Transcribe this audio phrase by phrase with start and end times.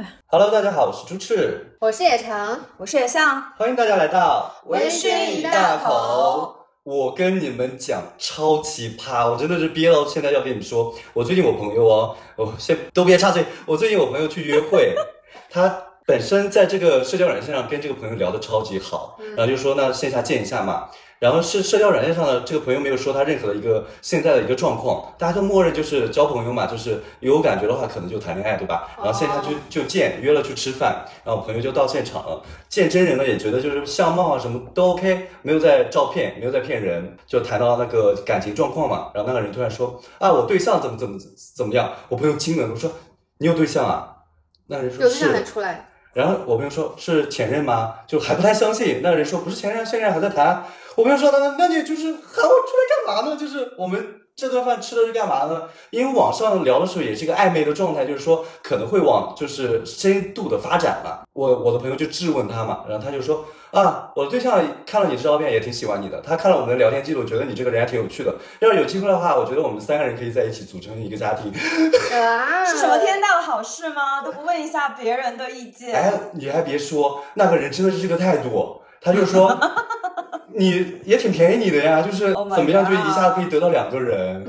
[0.00, 0.06] 呗。
[0.26, 6.56] Hello，大家好，我是朱赤，我是野橙，我是野象，欢迎大家来到微醺一大口。
[6.82, 14.94] 我跟你们讲超奇葩，我真的是憋到现在要跟你们说，我最近我朋友哦，我先都别插嘴，我最近我朋友去约会，
[15.50, 20.88] 他本身在这个社交软件上跟这个朋友聊得超级好，然后就说那线下见一下嘛。
[21.20, 28.88] 然后是社交软件上的这个朋友没有说他任何的一个现在的一个状况，大家都默认就是交朋友嘛，就是有感觉的话可能就谈恋爱，对吧？
[28.96, 41.18] 然后线下就就见，约了去吃饭，然后朋友就到现场了，见真人呢也觉得就是相貌啊什么都 OK，没有在照片，没有在骗人，就谈到那个感情状况嘛，然后那个人突然说啊我对象怎么怎么
[41.54, 42.90] 怎么样，我朋友惊了，我说
[43.36, 44.16] 你有对象啊？
[44.68, 45.44] 那个人说有对象还是。
[45.44, 47.94] 出来，然后我朋友说是前任吗？
[48.06, 49.00] 就还不太相信。
[49.02, 50.64] 那个人说不是前任，现任还在谈。
[51.00, 53.34] 我朋友说那那你就是喊我出来干嘛呢？
[53.34, 55.62] 就是我们这顿饭吃的是干嘛呢？
[55.88, 61.20] 因为网上聊的时候也是一个暧昧的状态，就是说可能会往就是深度的发展嘛。
[61.32, 68.34] 我我的朋友就质问他嘛，然后他就说啊，我的对象看了你的照片也挺喜欢你的，他看了我们的聊天记录，觉得你这个人还挺有趣的。
[68.58, 71.50] 要是有机会的话，我觉得我们三个人可以在一起组成一个家庭。
[72.12, 74.20] 啊，是什么天大的好事吗？
[74.22, 75.94] 都不问一下别人的意见。
[75.94, 79.58] 哎，你还别说，那个人真的是这个态度，他就说
[80.52, 84.46] 你也挺便宜你的呀，就是 Oh 怎么样就一下可以得到两个人，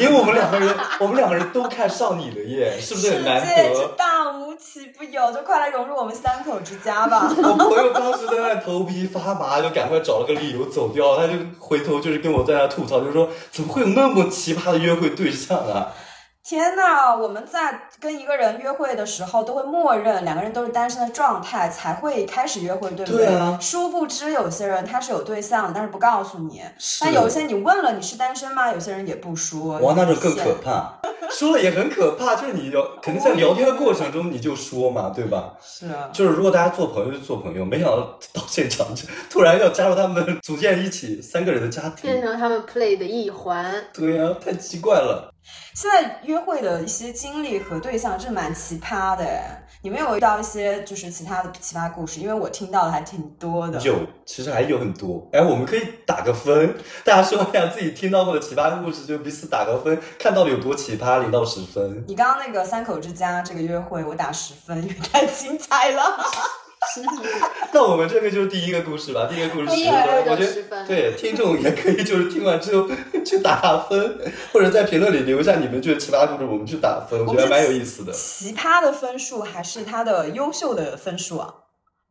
[0.00, 3.88] 因为我们两个人， 我们两个人都看上你了耶，是不是很难得？
[3.96, 7.30] 大无奇不有，就快来融入我们三口之家吧。
[7.36, 15.92] 我朋友当时在那头皮发麻，就赶快找了个理由走掉，他就回头就是跟我在那吐槽，就说怎么会有那么奇葩的约会对象啊？
[16.46, 26.60] 天呐，我们在跟一个人约会的时候，都会默认两个人都是单身的状态，才会开始约会，对不对啊殊不知有些人他是有对象的，但是不告诉你。
[26.78, 28.70] 是但有一些你问了你是单身吗？
[28.70, 29.78] 有些人也不说。
[29.78, 31.00] 哇，那就更可怕，
[31.32, 35.54] 说了也很可怕，就是你要肯定在聊天的过程中你就说嘛，对吧？
[35.62, 36.10] 是啊。
[36.12, 43.74] 就是如果大家做朋友就做朋友，没想到到现场就突然要加入他们，组建一起三个人的家庭，变成他们 play 的一环。
[43.94, 45.30] 对呀、太奇怪了。
[45.74, 52.20] 现在约会的一些经历和对象真的蛮奇葩的哎，你们有没有遇到一些就是其他的奇葩故事？
[52.20, 53.80] 因为我听到的还挺多的。
[53.80, 53.94] 有，
[54.24, 55.28] 其实还有很多。
[55.32, 56.74] 哎，我们可以打个分，
[57.04, 62.04] 大家说一下自己听到过的奇葩故事，就彼此打个分，看到底有多奇葩，零到十分。
[62.08, 66.02] 你刚刚那个三口之家这个约会，我打十分，因为太精彩了。
[67.72, 72.88] 那我们这个就是第一个故事吧，第一个故事十分，我觉10分得对听众也可以就是听完之后
[73.24, 74.18] 去打打分，
[74.52, 78.12] 或者在评论里留下你们觉得奇葩故事，我们去打分，我觉得蛮有意思的。
[78.12, 81.54] 奇葩的分数还是他的优秀的分数啊？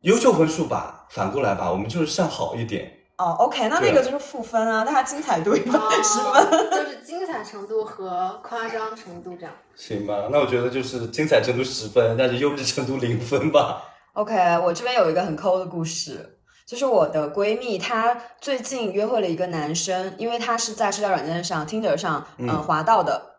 [0.00, 2.90] 优秀分数吧，反过来吧，我们就是向好一点。
[3.16, 6.70] 哦，OK，那那个就是负分啊，那它精彩度一般哦 十分。
[6.70, 9.54] 就是精彩程度和夸张程度这样。
[9.76, 13.80] 行吧，那我觉得就是精彩程度十分，但是优质程度零分吧。
[14.14, 23.33] OK，我这边有一个很抠的故事，就是我的闺蜜，她最近约会了一个男生，因为她是在社交软件上 Tinder 上嗯、呃滑到的。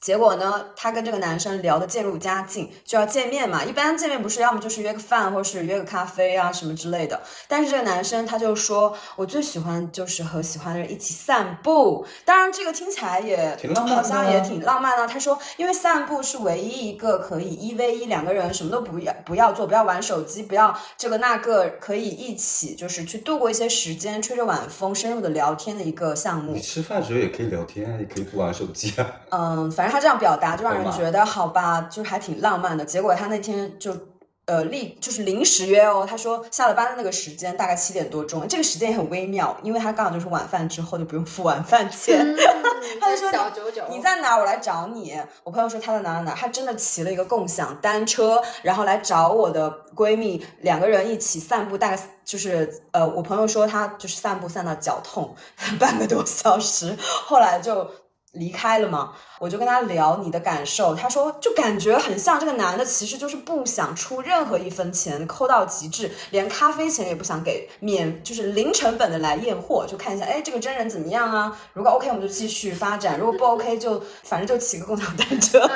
[0.00, 3.64] 结果呢，她跟这个男生聊得渐入佳境，就要见面嘛。
[3.64, 7.20] 一般见面不是要么就是约个饭，或是约个咖啡啊什么之类的。
[7.46, 12.06] 但是这个男生他就说，我最喜欢就是和喜欢的人一起散步。
[12.24, 15.06] 当然，这个听起来也挺浪漫的好像也挺浪漫的。
[15.06, 26.60] 他说，因为散步是唯一一个可以一 v 一两个人什么都不要不要做，不要玩手机，不要这个那个，可以一起就是去度过一些时间，吹着晚风，深入的聊天的一个项目你。
[26.60, 29.10] 吃饭的时候也可以聊天啊，也可以不玩手机啊。
[29.30, 32.84] 嗯，反正他这样表达就让人觉得好吧，就是还挺浪漫的。
[32.84, 33.96] 结果他那天就。
[34.48, 36.06] 呃，立就是临时约哦。
[36.08, 42.18] 他说下了班的那个时间大概七点多钟，这个时间也很微妙，因为他刚好就是晚饭之后就不用付晚饭钱。
[42.26, 42.38] 嗯，
[42.98, 44.38] 他就说小九九，你在哪？
[44.38, 45.20] 我来找你。
[45.44, 55.36] 我朋友说他在哪哪哪，他真的骑了一个共享单车，然后来找我的闺蜜，两个人一起散步，大概就是呃，我朋友说他就是散步散到脚痛，
[55.78, 56.96] 半个多小时，
[57.26, 57.86] 后来就
[58.38, 59.12] 离开了嘛。
[59.38, 71.56] 我就跟他聊你的感受，他说就感觉很像这个男的其实就是不想出任何一分钱，抠到极致，连咖啡钱也不想给，免就是零成本的来验货，就看一下，哎，这个真人怎么样啊？
[71.72, 75.70] 如果 OK 我们就继续发展，如果不 OK 就反正就骑个共享单车，啊，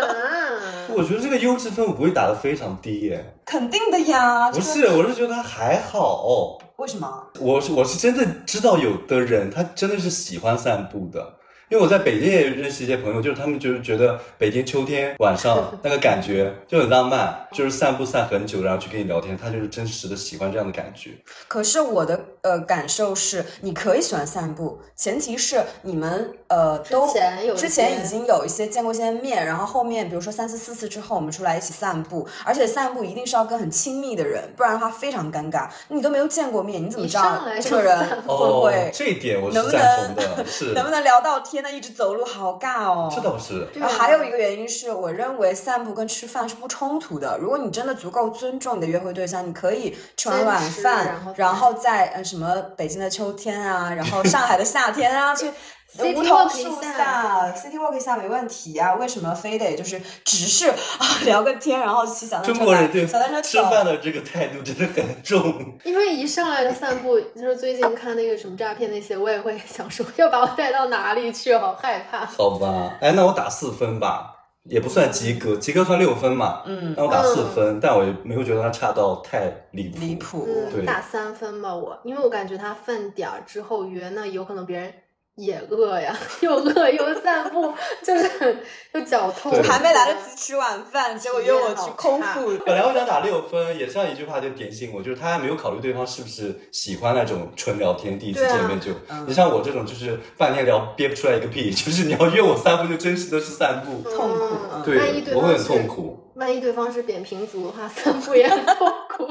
[0.97, 4.51] 我觉得这个优质分我不会打得非常低耶，肯定的呀。
[4.51, 6.59] 不是，我是觉得他还好。
[6.79, 7.29] 为什么？
[7.39, 11.35] 我是我是真的知道有的人他真的是喜欢散步的，
[11.73, 21.13] 因为我在北京也认识一些朋友，就是他们就是觉得北京秋天晚上 那个感觉就很浪漫，就是散步散很久，然后去跟你聊天，他就是真实的喜欢这样的感觉。
[21.49, 35.67] 可是我的呃感受是，你可以喜欢散步，前提是你们呃都之前有之前已经有一些见过一些面，然后后面比如说三次四次之后，我们出来一起散步，而且散步一定是要跟很亲密的人，不然的话非常尴尬。
[35.89, 41.71] 你都没有见过面，你怎么知道这个人会不会、哦，这一点我是赞同能的，是，能不能聊到天呢？
[41.73, 43.11] 一直走路好尬哦。
[43.15, 43.67] 这倒是。
[43.73, 47.39] 对然后还有一个原因是，我认为散步跟吃饭是不冲突的。
[47.39, 55.51] 如果你真的足够尊重你的约会对象，你可以吃完晚饭然后，然后在呃什么北京的秋天啊，然后上海的夏天啊，去
[55.95, 58.95] City 梧桐 walk 下下，city walk 一下没问题啊。
[58.95, 63.61] 为什么非得就是只是啊聊个天，然后骑小单车来中国人对小单车吃？
[63.63, 65.79] 饭的这个态度真的很重。
[65.85, 72.25] 因为一上来就散步，就是最近看那个什么诈骗那些，我也会想说要把我带到哪里去，好害怕。
[72.25, 74.35] 好吧，哎，那我打四分吧，
[74.65, 76.63] 也不算及格，及格算六分嘛。
[76.65, 79.99] 嗯，那我打四分，但我也没有觉得它差到太离谱。
[80.01, 80.49] 离谱。
[80.49, 84.91] 嗯，对打三分吧我，因为我感觉他饭点儿之后约，那有可能别人
[85.37, 87.73] 也饿呀， 又饿又散步，
[88.05, 88.61] 就是很
[88.93, 92.53] 又脚痛，还没来得及吃晚饭，结果约我去空腹。
[92.67, 98.93] 本来我想打六分，也像一句话就点醒我，就是他还没有考虑对方是不是喜欢那种纯聊天，第一次见面就。
[99.09, 104.09] 嗯你像我这种，就是半天聊憋不出来一个屁， 就是你要约我散步，就真实的是散步。
[104.11, 106.19] 痛苦嗯对万一对我会很痛苦。
[106.35, 109.25] 万一对方是扁平足的话，散步也很痛苦。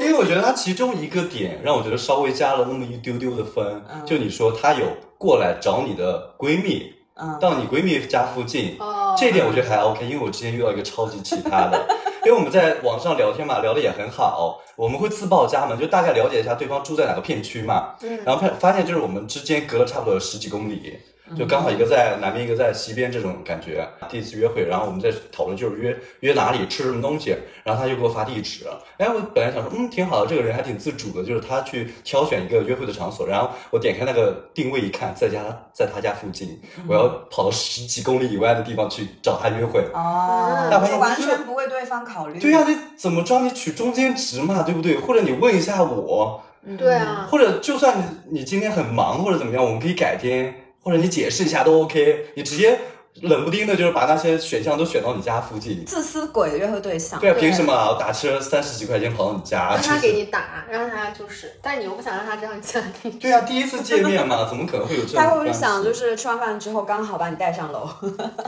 [0.00, 4.86] 因为我觉得他其中一个点让我觉得稍微加了那么一丢丢的分，嗯就你说他有
[5.18, 11.86] 过来找你的闺蜜，嗯，到你闺蜜家附近，哦，这一点我觉得还 OK，因为我之前遇到一个超级奇葩的，
[12.26, 20.98] 因为我们在网上聊天嘛，聊的也很好，我们会自报家门，就大概了解一下对方住在哪个片区嘛，嗯然后发发现就是我们之间隔了差不多有十几公里，
[21.36, 23.88] 就刚好一个在南边，一个在西边这种感觉。
[24.10, 27.34] 第一次约会，然后我们在讨论就是约约哪里吃什么东西，
[27.64, 28.66] 然后他就给我发地址。
[28.98, 35.40] 哎，我本来想说，嗯，挺好的，这个人还挺自主的，就是他去挑选一个约会的场所，然后我点开那个定位一看，在家
[35.72, 39.80] 在他家附近，我要跑到十几公里以外的地方去找他约会。
[39.94, 40.68] 哦，
[41.00, 42.38] 完全不为对方考虑。
[42.38, 43.40] 对呀、你怎么着？
[43.40, 44.98] 你取中间值嘛，对不对？
[44.98, 50.54] 或者你问一下我，嗯对啊，或者就算你你今天很忙或者怎么样，我们可以改天，
[50.84, 52.26] 或者你解释一下都 OK。
[52.34, 52.78] 你直接
[53.22, 55.84] 冷不丁的，就是把那些选项都选到你家附近。
[55.84, 57.18] 自私鬼的约会对象。
[57.20, 57.90] 对啊，对凭什么啊？
[57.90, 59.70] 我打车三十几块钱跑到你家？
[59.74, 63.10] 让他给你打，让他就是，但你又不想让他这样家里。
[63.12, 65.44] 对啊，第一次见面嘛，怎么可能会有这样他会不？
[65.46, 67.88] 会想，就是吃完饭之后刚好把你带上楼？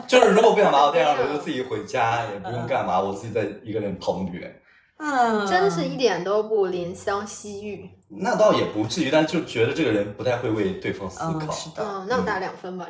[0.07, 4.53] 就是如果不想把我带上楼， 就自己回家，也不用干嘛，我自己再一个人跑那么远。
[4.99, 7.91] 嗯，真是一点都不怜香惜玉。
[8.09, 11.53] 那倒也不至于，但就觉得这个人不太会为对方思嗯，考。
[11.53, 12.89] 是的，嗯，那我打两分吧。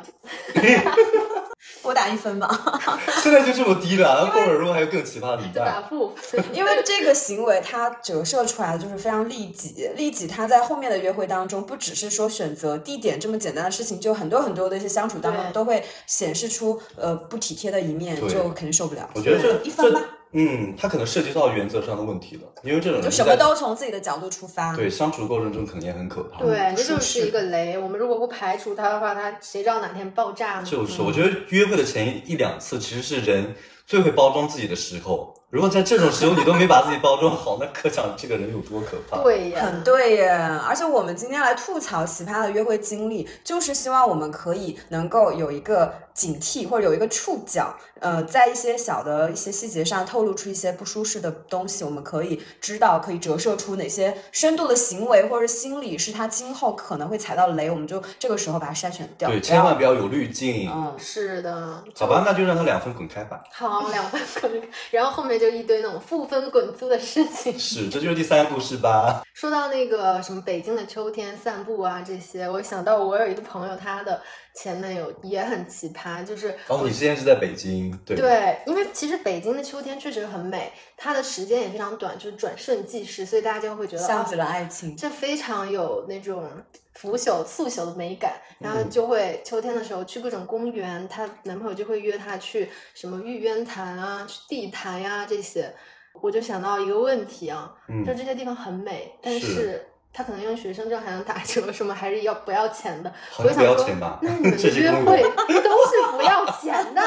[1.83, 2.47] 我打一分吧。
[3.21, 5.81] 现在就这么低了，那过会儿如果还有更奇葩的打？
[5.89, 6.13] 负。
[6.53, 19.09] 因为这个行为它折射出来的就是非常利己， 利己它在后面的约会当中，不只是说选择地点这么简单的事情，就很多很多的一些相处当中都会显示出呃不体贴的一面，就肯定受不了。
[19.15, 20.01] 我觉得这一分吧，
[20.33, 24.75] 嗯，他可能涉及到原则上的问题了，因为这种人就什么都从自己的角度出发。
[24.75, 26.43] 对相处的过程中可能也很可怕。
[26.43, 27.77] 对，这就是一个雷。
[27.77, 30.63] 我们如果不排除它的话，它谁知道哪天爆炸呢？
[30.65, 35.33] 就是，我觉得约会的前一两次其实是人最会包装自己的时候。
[35.49, 39.23] 如果在这种时候你都没把自己包装好，那可想这个人有多可怕。
[39.23, 40.29] 对呀，很对耶，
[40.67, 59.29] 而且我们今天来吐槽奇葩的约会经历，就是希望我们可以能够有一个警惕，或者有一个触角，呃，在一些小的一些细节上透露出一些不舒适的东西，我们可以知道，可以折射出哪些深度的行为或者心理是他今后可能会踩到雷，我们就这个时候把它筛选掉。
[59.29, 60.67] 对，千万不要有滤镜。
[60.73, 61.83] 嗯，是的。
[61.95, 63.43] 好吧，那就让他两分滚开吧。
[63.51, 67.57] 好，两分滚开，然后后面就一堆那种负分滚租的事情。
[67.59, 69.21] 是，这就是第三步是吧？
[69.35, 74.19] 说到那个什么北京的秋天散步啊这些，我想到我有一个朋友，他的
[74.59, 78.17] 前男友也很奇葩，就是哦，你之前是在北京，对。
[78.17, 84.97] 对，因为其实北京的秋天确实很美，它的时间也非常短，就是转瞬即逝，所以大家就会觉得啊像极了爱情。
[84.97, 86.49] 这非常有那种
[86.95, 95.71] 腐朽速朽的美感，然后嗯就会秋天的时候去各种公园，她男朋友就会约她去什么玉渊潭啊、去地坛呀、这些，
[96.19, 99.87] 我就想到一个问题啊，嗯就这些地方很美，但是是。
[100.13, 103.13] 他可能用学生证还能打折，什么还是要不要钱的？
[103.31, 107.01] 好像不要我就想说钱吧那你们 的约会都是不要钱的，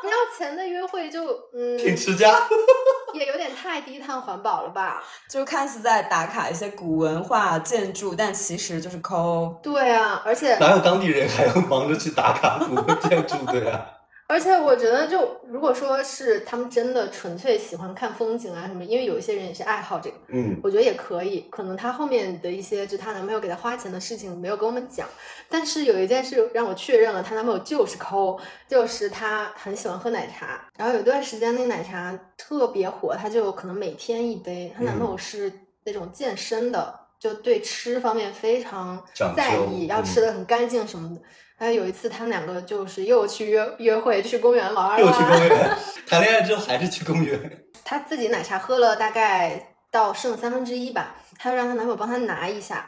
[0.00, 2.34] 不要钱的约会就嗯，挺持家。
[3.14, 5.02] 也有点太低碳环保了吧？
[5.28, 9.58] 就看似在打卡一些古文化建筑，但其实就是抠。
[9.62, 13.86] 对啊，而且哪有当地人还要忙着去打卡古文建筑的呀？
[14.28, 21.46] 而且我觉得，就如果说是他们真的纯粹喜欢看风景啊什么，因为有一些人也是爱好这个，嗯，我觉得也可以。
[21.50, 25.08] 可能她后面的一些，就她男朋友给她花钱的事情没有跟我们讲，
[25.48, 30.68] 但是有一件事让我确认了，她男朋友就是抠，就是他很喜欢喝奶茶。
[30.76, 34.70] 然后有段时间那个奶茶特别火，她就可能每天一杯。
[34.76, 35.50] 她男朋友是
[35.84, 39.02] 那种健身的，就对吃方面非常
[39.34, 41.20] 在意，要嗯吃的很干净什么的。
[41.20, 47.64] 还有有一次，他们两个就是又去约约会，去公园玩儿啊，又去公园，谈恋爱之后还是去公园。
[47.84, 52.86] 她自己奶茶喝了大概到剩三分之一吧，她就让她男朋友帮她拿一下，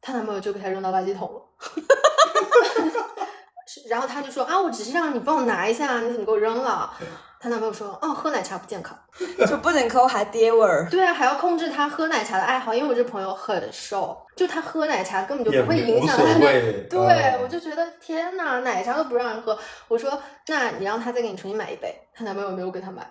[0.00, 1.42] 她男朋友就给她扔到垃圾桶了。
[3.82, 6.90] 是然后她就说啊，我只是让你帮我拿一下，你怎么给我扔了？
[7.38, 8.98] 她男朋友说，哦，喝奶茶不健康。
[9.46, 10.88] 就不仅抠还爹味儿。
[10.90, 16.40] 对啊，还要控制他喝奶茶的爱好，因为我这朋友很瘦，就他喝奶茶根本就不会影响他的。
[16.40, 19.56] 对，嗯我就觉得天呐，奶茶都不让人喝。
[19.88, 21.94] 我说，那你让他再给你重新买一杯。
[22.14, 23.06] 她男朋友没有给她买，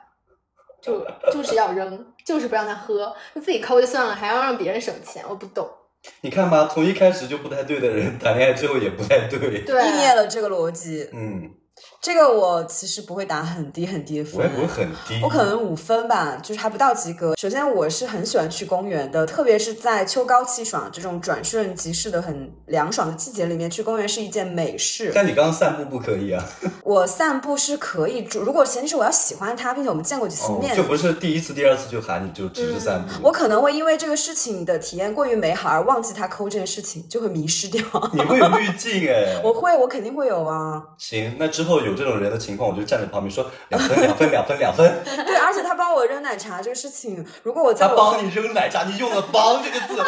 [0.81, 5.67] 就就是要扔，就是不让他喝，就自己抠就算了，还要让别人省钱，我不懂。
[6.21, 9.63] 你看吧，从一开始就不太对的人，谈恋爱之后也不太对。
[9.63, 11.51] 对，意灭了这个逻辑，嗯，
[12.01, 15.19] 这个我其实不会打很低很低的分，我也不会很低。
[15.23, 17.35] 我可能五分吧，就是还不到及格。
[17.35, 25.11] 首先，我是很喜欢去公园的，特别是在秋高气爽这种转瞬即逝的很凉爽的季节里面，去公园是一件美事。
[25.13, 26.43] 但你刚刚散步不可以啊，
[26.83, 33.09] 我散步是可以，如果前提是我要喜欢它，并且我们见过几次哦面，就不是第一次、第二次就喊你就只是散步。
[33.23, 37.83] 我可能会因为这个事情的体验过于美好而忘记他抠这件事情，就会迷失掉。
[38.13, 39.41] 你会有滤镜 哎。
[39.43, 40.81] 我会，我肯定会有啊。
[40.97, 45.03] 行，那之后有这种人的情况，我就站在旁边说两分、两分、两分、两分。
[45.03, 50.01] 对，而且他帮我扔奶茶这个事情，如果我在我他帮你扔奶茶，你用了“帮”这个字，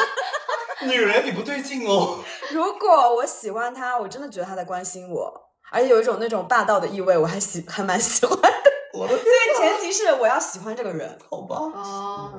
[0.86, 2.20] 女人你不对劲哦。
[2.54, 5.34] 如果我喜欢他，我真的觉得他在关心我，
[5.72, 8.72] 而且有一种那种霸道的意味，我还喜还蛮喜欢的。
[8.94, 12.32] 我的所以前提是我要喜欢这个人，好吧，哦，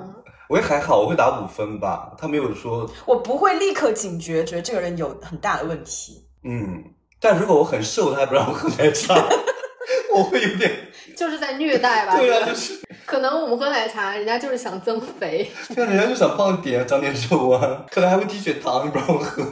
[0.49, 2.13] 我也还好，我会打五分吧。
[2.19, 6.27] 他没有说，我不会立刻警觉，觉得这个人有很大的问题。
[6.43, 6.83] 嗯，
[7.21, 9.15] 但如果我很瘦，他还不让我喝奶茶，
[10.15, 12.17] 我会有点，就是在虐待吧？
[12.17, 15.51] 对啊，就是，可能我们喝奶茶，人家就是想增肥。
[15.75, 19.45] 对啊，人家就想胖点，长点肉啊，可能还会低血糖，你不让我喝。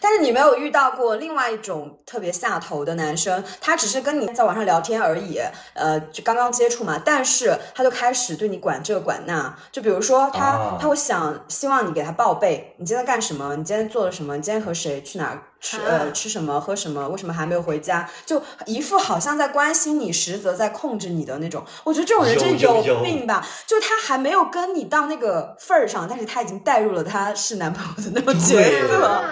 [0.00, 5.40] 但是你没有遇到过另外一种特别下头的男生，他只是跟你在网上聊天而已，
[5.74, 10.76] 呃，就刚刚接触嘛，但是他就开始对你管这管那，就比如说他、啊。
[10.80, 21.64] 他会想希望你给他报备，你今天干什么，你今天做了什么，你今天和谁去哪儿吃、呃啊吃什么喝什么，为什么还没有回家，就一副好像在关心你，实则在控制你的那种。
[21.84, 29.22] 我觉得这种人真是有病吧，就他还没有跟你到那个份儿上，但是他已经带入了他是男朋友的那种角色。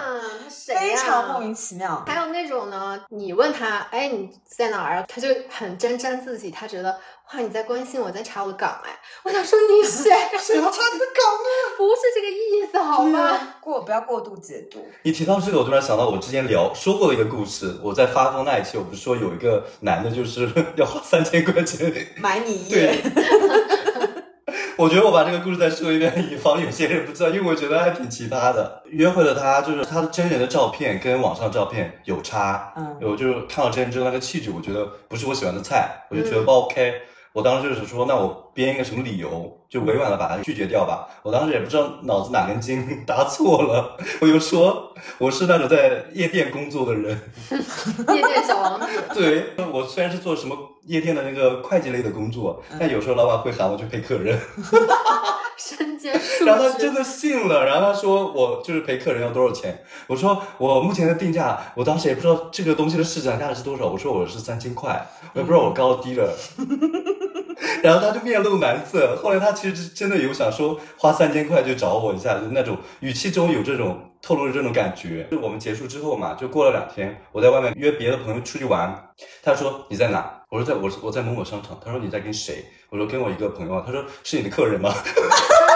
[0.67, 2.03] 非常莫名其妙。
[2.05, 5.05] 还有那种呢，你问他，哎，你在哪儿？
[5.07, 6.99] 他就很沾沾自喜，他觉得
[7.33, 8.89] 哇，你在关心我，在查我的岗哎。
[9.23, 10.09] 我想说你谁？
[10.39, 11.51] 谁要查你的岗啊？
[11.77, 13.37] 不是这个意思好吗？
[13.59, 14.85] 过不要过度解读。
[15.03, 17.77] 你提到这个，我突然想到我之前聊说过的一个故事。
[17.83, 23.03] 我在发疯那一期，我不是说有一个男的，就是 要花三千块钱买你一对夜，，
[24.77, 28.83] 我觉得我把这个故事再说一遍，以防有些人不知道，因为我觉得还挺奇葩的。
[28.85, 37.01] 约会了他，就是他的真人的照片跟网上照片有差，嗯我就是看到真人之后那个气质，我觉得不是我喜欢的菜，我就觉得嗯不 OK。
[37.37, 41.07] 我当时就是说，那我编一个什么理由，就委婉的把他拒绝掉吧。
[41.21, 47.15] 我当时也不知道脑子哪根筋 搭错了，我就说我是那种在夜店工作的人，
[48.11, 54.39] 夜店小王子，对我虽然是做什么夜店的那个会计类的工作，但有时候老板会喊我去陪客人。
[55.57, 56.45] 身兼数职。
[56.45, 59.83] 然后他真的信了，然后他说我就是陪客人要多少钱？
[60.07, 66.33] 我说我目前的定价，我当时也不知道这个东西的市场价是多少，我说我是三千块，我也不知道我高低了。
[67.81, 69.17] 然后他就面露难色。
[69.21, 75.27] 后来他其实真的有想说花三千块就找我一下，就那种语气中有这种透露着这种感觉。
[75.31, 79.09] 就我们结束之后嘛，就过了两天，我在外面约别的朋友出去玩，
[79.43, 80.36] 他说你在哪？
[80.49, 81.79] 我说在我我在某某商场。
[81.83, 82.65] 他说你在跟谁？
[82.89, 83.83] 我说跟我一个朋友。
[83.85, 84.93] 他说是你的客人吗？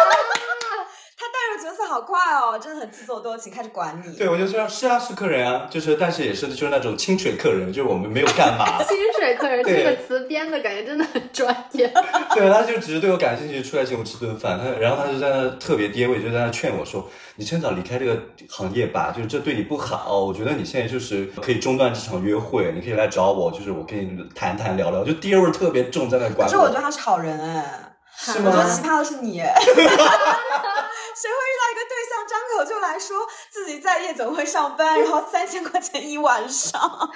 [1.92, 4.16] 好快哦，真的很自作多情，开始管你。
[4.16, 8.82] 对，我就说是啊，是客人啊，就是但是也是就是那种清水客人，就是我们没有干嘛。
[8.88, 11.86] 清水客人这个词编的感觉真的很专业。
[12.34, 14.58] 对，他就只是对我感兴趣，出来请我吃顿饭。
[14.58, 18.18] 他然后他就在那特别爹味，就在那劝我说：“你趁早离开这个
[18.48, 20.24] 行业吧，就是这对你不好。
[20.24, 28.70] 我觉得你现在就是可以中断这场约会，你可以来找我，就是我跟你谈谈聊聊。”就爹味儿特别重，在那管可是我觉得他是好人哎，是我觉得？
[28.70, 29.40] 奇葩的是你，
[31.22, 31.64] 谁会遇到
[32.62, 33.18] 口就来说
[33.50, 36.80] 自己在夜总会上班，然后 三千块钱一晚上？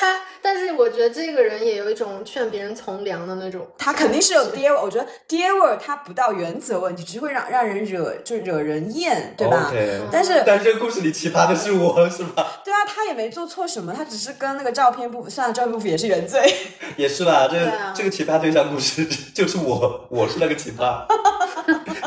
[0.00, 9.70] 他，但是我觉得这个人也有一种劝别人从良的那种，他肯定是有爹味儿，我觉得爹味儿他不到原则问题，只会让让人惹就惹人厌，对吧
[10.10, 12.60] 但是但是这个故事里奇葩的是我，是吧？
[12.64, 16.42] 对啊，他也没做错什么，他只是跟那个照片不符，算了，照片不符也是原罪。
[16.96, 21.04] 也是啦，这个、啊这个奇葩对象故事就是我，我是那个奇葩，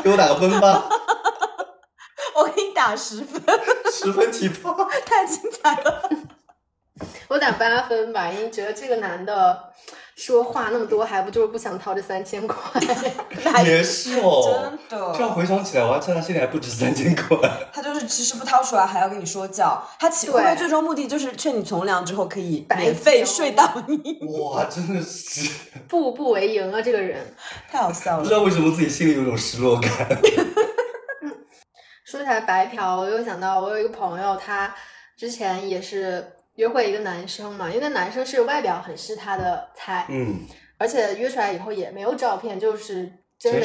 [0.02, 0.88] 给我打个分吧，
[2.88, 3.42] 打十分，
[3.92, 4.74] 十分奇葩。
[5.04, 6.10] 太精彩了。
[7.28, 9.64] 我打八分吧，因为觉得这个男的
[10.16, 12.80] 说话那么多，还不就是不想掏这三千块？
[13.62, 17.36] 也是哦，真的这样回想起来，我还趁他现在还不止三千块。
[17.72, 24.18] 他就是其实不掏出来还要跟你说教，他其对会不会最终目的就是劝你从良之后可以白免费睡到你？
[24.40, 25.50] 哇，真的是
[25.86, 27.34] 步步为营啊，这个人。
[27.70, 28.34] 太好笑了不知。
[28.34, 29.90] 道为什么自己心里有种失落感。
[32.08, 34.74] 说起来白嫖，我又想到我有一个朋友，他
[35.14, 40.40] 之前也是约会一个男生嘛，因为那男生是外表很是他的菜，嗯，
[40.78, 43.62] 而且约出来以后也没有照片，就是真人，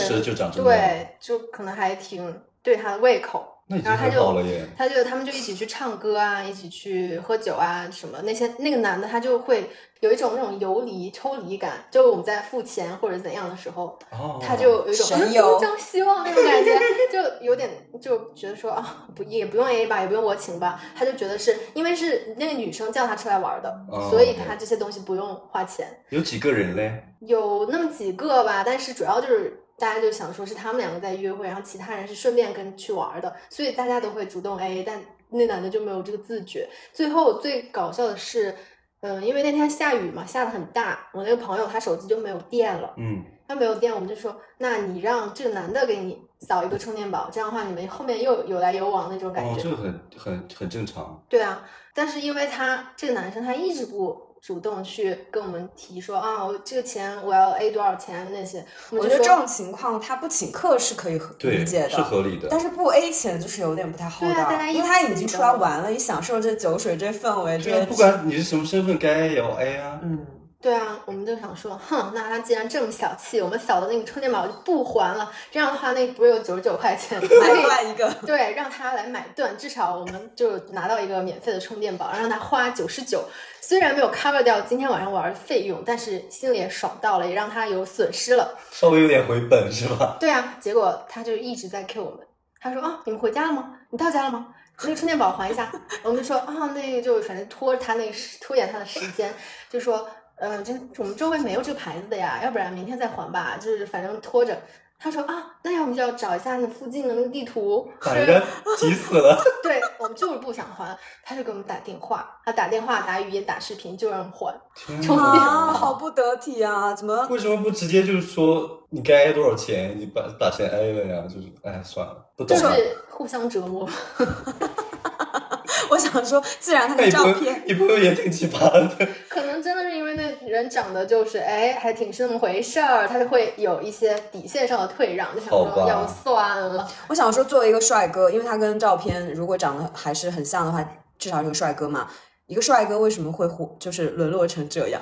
[0.62, 3.53] 对，就可能还挺对他的胃口。
[3.68, 4.68] 那已经然后他很好就了耶。
[4.78, 9.70] 他就他们就一起去唱歌啊，一起去喝酒啊，什么那些那个男的他就会
[10.02, 16.72] 有一种那种游离抽离感，就我们在付钱或者怎样的时候，哦，他就有一种嗯神游东张西望那种感觉，
[17.12, 17.70] 就有点
[18.02, 25.88] 就觉得说啊，不也不用 A 吧，也不用我请吧，他就觉得是因为是那个女生叫他出来玩的，哦所以他这些东西不用花钱。
[26.10, 27.02] 有几个人嘞？
[27.22, 34.98] 有那么几个吧，但是主要就是大家就想说是他们两个在约会，然后其他人是顺便跟去玩的，所以大家都会主动 A，但
[35.28, 36.70] 那男的就没有这个自觉。
[36.94, 38.56] 最后最搞笑的是，
[39.02, 49.64] 嗯、因为那天下雨嘛，下的很大，我那个朋友他手机就没有电了，嗯，他没有电，我们就说，那你让这个男的给你扫一个充电宝，这样的话你们后面又有来有往那种感哦，觉。
[49.64, 51.22] 这个很很很正常。
[51.28, 51.62] 对啊，
[51.94, 62.50] 但是因为他这个男生他一直不主动去跟我们提说啊，我这个钱我要 A 多少钱那些，我觉得这种情况他不请客是可以，理解的，是合理的。
[62.52, 70.02] 但是不 A 钱就是有点不太厚道，啊大家一因为他已经出来玩了，你享受这酒水、这氛围，这对啊，不管你是什么身份，该也要 A 啊。
[70.04, 70.26] 嗯，
[70.64, 78.10] 对啊，我们就想说，哼，那他既然这么小气，我们扫的那个充电宝就不还了，这样的话那不是有九十九块钱买另外一个。
[78.26, 83.26] 对，让他来买断，至少我们就拿到一个免费的充电宝，让他花九十九。
[83.60, 88.58] 虽然没有 cover 掉今天晚上玩的费用，但是心里也爽到了，也让他有损失了。
[88.72, 90.16] 稍微有点回本是吧？
[90.18, 92.20] 对啊，结果他就一直在 Q 我们，
[92.62, 93.74] 他说啊，你们回家了吗？
[93.90, 94.48] 你到家了吗？
[94.82, 95.70] 那个充电宝还一下。
[96.04, 99.34] 我们就说啊，那个就反正拖他那个时拖延他的时间，
[99.70, 104.58] 就说呃，这我们周围没有这个牌子的呀，要不然明天再还吧，就是反正拖着。
[105.00, 108.42] 他说啊，那要不就要找一下那附近的那个地图，把人家
[108.78, 109.38] 急 死了。
[109.62, 114.58] 对我们就是不想还，他就给我们打电话，他打电话、打语音、打视频，就让我们还。
[114.74, 116.94] 天充电啊，好不得体啊！
[116.94, 117.28] 怎么？
[117.30, 121.24] 为什么不直接就是说你该多少钱，你把把钱 A 了呀？
[121.28, 122.74] 就是哎，算了，不懂就了。
[122.74, 123.86] 是互相折磨。
[125.90, 129.08] 我想说，既然他的照片，你朋友也挺奇葩的。
[129.30, 136.90] 可能真的是因为那人长得就是哎，还挺是那么回事儿，他就会有一些底线上的退让，就想说要算了。
[137.08, 140.84] 我想说，作为一个帅哥，因为他跟照片如果长得还是很像的话，
[141.18, 142.08] 至少是个帅哥嘛。
[142.48, 145.02] 一个帅哥为什么会火，就是沦落成这样？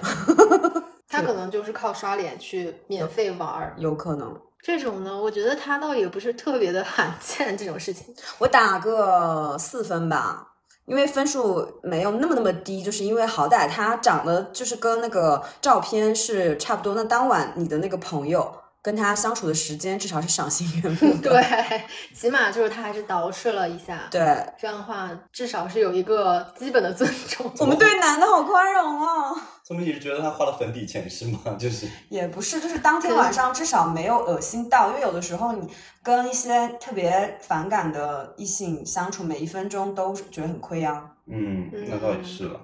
[1.10, 4.40] 他可能就是靠刷脸去免费玩儿，有可能。
[4.62, 8.14] 这种呢，我觉得他倒也不是特别的罕见这种事情。
[8.38, 10.51] 我打个四分吧，
[10.86, 16.94] 因为分数没有那么那么低，就是因为好歹他长得就是跟那个照片是差不多。
[16.96, 21.30] 那当晚你的那个朋友跟他相处的时间至少是赏心悦目的。
[21.30, 21.84] 对，
[22.16, 24.20] 起码就是他还是捯饬了一下，对，
[24.60, 27.52] 这样的话至少是有一个基本的尊重。
[27.60, 29.34] 我们对男的好宽容啊。
[29.64, 31.40] 怎么你是觉得他花了粉底钱是吗？
[31.58, 35.66] 就是也不是，就是当天晚上至少没有恶心到，因为有的时候你
[36.04, 41.12] 跟一些特别反感的异性相处，每一分钟都觉得很亏啊。
[41.28, 42.60] 嗯，那倒也是了。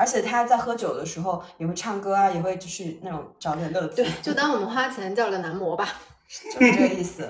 [0.00, 5.86] 而且他在喝酒的时候也会唱歌啊，也会就是那种找点乐子，对，就当我们花钱叫了个男模吧。
[6.54, 7.28] 就是这个意思。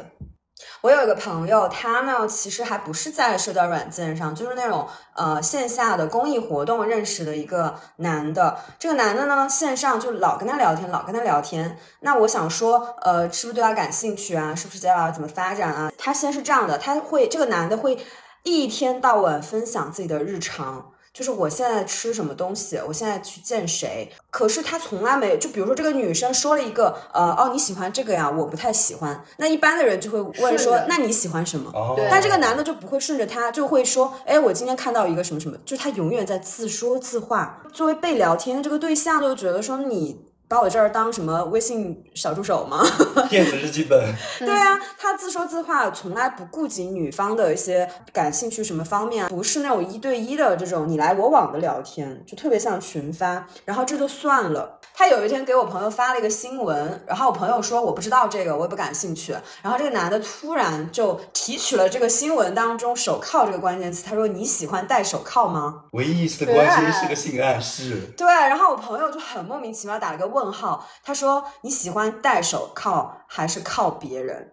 [0.83, 8.59] 我有一个朋友，他呢其实还不是在社交软件上，就是那种呃线下的公益活动认识的一个男的。
[8.79, 11.79] 这个男的呢，线上就老跟他聊天，老跟他聊天。
[12.01, 14.55] 那我想说，呃，是不是对他感兴趣啊？
[14.55, 15.91] 是不是接下来要怎么发展啊？
[15.97, 17.99] 他先是这样的，他会这个男的会
[18.43, 20.90] 一天到晚分享自己的日常。
[21.13, 31.71] 就是我现在吃什么东西，我现在去见谁，可是他从来没就比如说这个女生说了一个呃哦你喜欢这个呀，我不太喜欢，那一般的人就会问说那你喜欢什么？
[31.75, 37.61] 哦，对但这个男的就不会顺着他，就会说，哎，我今天看到一个什么什么，就是他永远在自说自话。
[37.73, 42.85] 作为被聊天的这个对象，就觉得说你把我这儿当什么微信小助手吗？
[43.31, 53.47] 电子日记本，对啊，他自说自话，从来不顾及女方的一些感兴趣什么方面啊，不是那种一对一的这种你来我往的聊天，就特别像群发。
[53.65, 54.81] 然后这就算了。
[54.93, 59.33] 他有一天给我朋友发了一个新闻，然后我朋友说我不知道这个，我也不感兴趣。
[59.63, 65.85] 然后这个男的突然就提取了这个新闻当中手铐这个关键词，他说你喜欢戴手铐吗？
[65.93, 68.13] 唯一一次的关心是个性暗示。
[68.17, 74.53] 对，然后我朋友就很莫名其妙打了个问号，他说你喜欢戴手铐还是靠别人？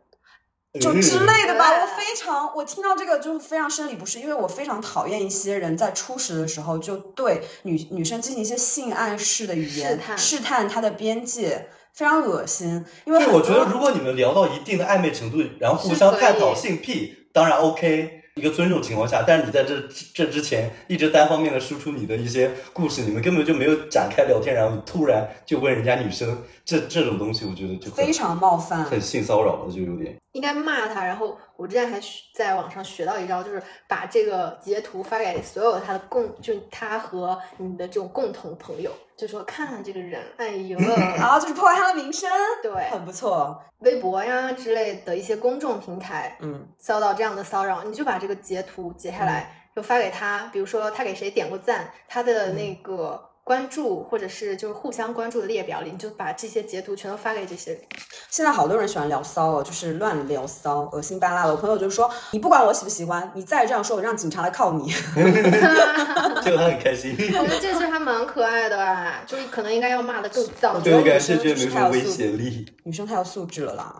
[0.79, 12.85] 就之类的吧，我非常，我听到这个就非常生理不适，因为我非常讨厌一些人在初识的时候就对女女生进行一些性暗示的语言，试探她的边界，非常恶心。
[13.05, 19.81] 因为我觉得如果你们聊到一定的暧昧程度，然后互相探讨性癖，当然 OK，一个尊重情况下，但是你在这
[20.13, 28.83] 这之前一直单方面的输出你的一些故事，你们根本就没有展开聊天，然后你突然就问人家女生，这这种东西，我觉得就非常冒犯。
[28.83, 30.15] 很性骚扰了，就有点。
[30.33, 31.03] 应该骂他。
[31.03, 40.77] 然后我之前还学在网上学到一招，就是把这个截图发给所有他的共，就是他和你的这种共同朋友，就说看这个人，哎呦，
[41.17, 42.29] 然后就是破坏他的名声，
[42.61, 43.59] 对，很不错。
[43.79, 53.23] 微博呀之类的一些公众平台嗯，遭到这样的骚扰，你就把这个截图截下来，就发给他，比如说他给谁点过赞，他的那个。
[53.47, 57.81] 关注或者是就是互相关注的列表里，你就把这些截图全都发给这些人。
[58.29, 61.51] 现在好多人喜欢聊骚哦，就是乱聊骚，恶心巴拉的。
[61.51, 64.91] 我朋友就说，你不管我喜不喜欢，你再这样说，我让警察来铐你。
[64.91, 67.15] 结果他很开心。
[67.17, 70.83] 我觉得这事还蛮可爱的啊，就是可能应该要骂的更脏。
[70.83, 72.65] 对我感觉女生这没就是有什么威胁力。
[72.83, 73.97] 女生太有素质了啦。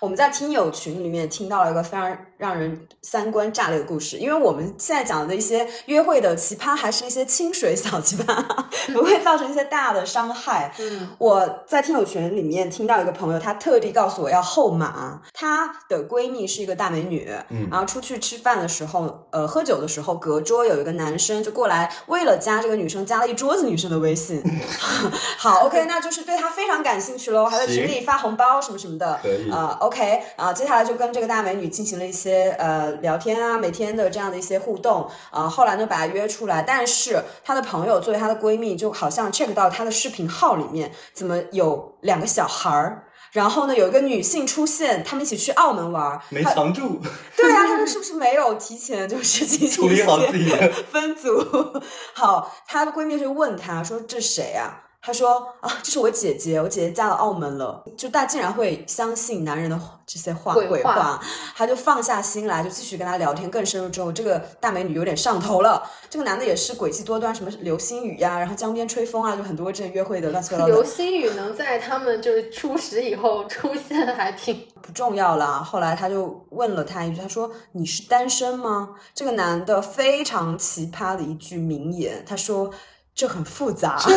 [0.00, 8.42] 我们在听友群里面听到了一个非常让人三观炸裂的故事，因为我们现在讲的一些约会的奇葩，还是一些清水小奇葩，
[8.94, 10.72] 不会造成一些大的伤害。
[10.78, 24.42] 嗯，我在听友群里面听到一个朋友，她特地告诉我要后码，她的闺蜜是一个大美女，嗯然后出去吃饭的时候，呃，喝酒的时候，隔桌有一个男生就过来，为了加这个女生，加了一桌子女生的微信。
[25.36, 29.18] 好，OK，那就是对她非常感兴趣喽，还在群里发红包什么什么的。
[29.22, 29.89] 可以呃，OK，
[30.36, 43.04] 啊、接下来就跟这个大美女进行了一些呃聊天啊，每天的这样的一些互动啊、后来呢把她约出来，但是她的朋友作为她的闺蜜，就好像 check 到她的视频号里面怎么有两个小孩儿。
[43.32, 46.20] 然后呢，有一个女性出现，他们一起去澳门玩儿。
[46.30, 47.00] 没藏住，
[47.36, 50.68] 对啊，他们是不是没有提前就是进行处理好自己的。
[50.90, 51.46] 分组？
[52.12, 61.20] 好，她的闺蜜就问她说：“这谁啊？”她说：“啊，这是我姐姐，我姐姐嫁到澳门了。”就大家竟然会相信男人的这些话鬼话鬼话，
[61.56, 63.50] 她就放下心来，就继续跟他聊天。
[63.50, 65.82] 更深入之后，这个大美女有点上头了。
[66.10, 70.84] 这个男的也是诡计多端，什么流星雨呀、然后江边吹风啊，就很多这约会的乱七八糟的流。
[70.84, 75.62] 星雨能在他们就是初识以后出现，还挺不重要啦。
[75.62, 82.70] 后来他就问了他一句，他说：“你是单身吗？”这个男的非常奇葩的一句名言，他说
[83.14, 84.12] ：“这很复杂，复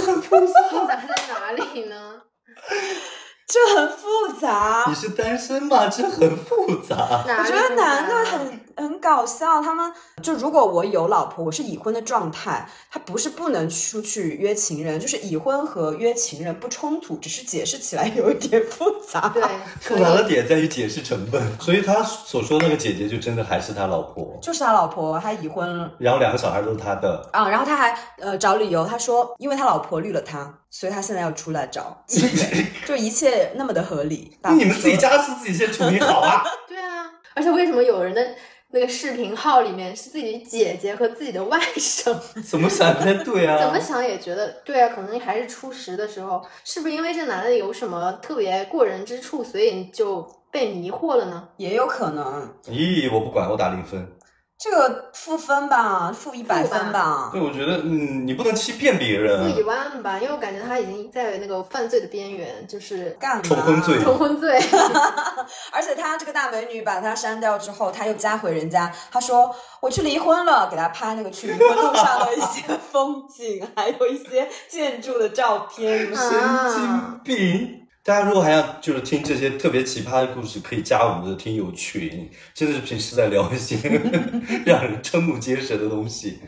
[0.88, 2.21] 杂在哪里呢？
[3.54, 5.88] 这很复杂你。”是单身吗？
[5.88, 7.24] 这很复杂。
[7.24, 19.30] 我觉得男的很很搞笑，他们就如果我有老婆，我是已婚的状态，他不是不能出去约情人，就是已婚和约情人不冲突，只是解释起来有一点复杂。
[19.30, 19.44] 对，
[19.80, 25.92] 复杂的点在于解释成本，所以他所说那个姐姐就真的还是他老婆，就是他老婆，他已婚了。
[26.00, 27.30] 然后两个小孩都是他的。
[27.32, 32.04] 啊，然后他还呃找理由，他说因为他老婆绿了他，所以他现在要出来找
[32.84, 34.36] 就一切那么的合理。
[34.42, 36.44] 那你们自己家事自己先处理好啊！
[36.68, 38.28] 对啊，而且为什么有人的
[38.72, 42.12] 那个视频号里面是自己姐姐和自己的外甥？
[42.42, 43.60] 怎么想不太对啊？
[43.62, 51.50] 怎么想也觉得对啊，可能还是初识的时候，是不是因为这男的有什么特别过人之处，所以你就被迷惑了呢？
[51.58, 54.12] 也有可能，咦，我不管，我打零分。
[54.63, 57.30] 这个负分吧，负一百分吧。
[57.34, 59.63] 对，我觉得，嗯，你不能欺骗别人负人一。
[59.63, 64.58] 万吧，因为我感觉他已经在那个犯罪的边缘，就是干嘛重婚罪重婚罪。
[65.69, 76.15] 而且他这个大美女把他删掉之后，他又加回人家，他说我去离婚了，给他拍那个去离婚路上的一些 风景，还有一些建筑的照片。
[76.15, 77.83] 啊神经病！
[78.06, 83.78] 大家如果还想就是听这些特别奇葩的故事，可以加我们的听友群，真的是平时在聊一些
[84.68, 86.39] 让人瞠目结舌的东西。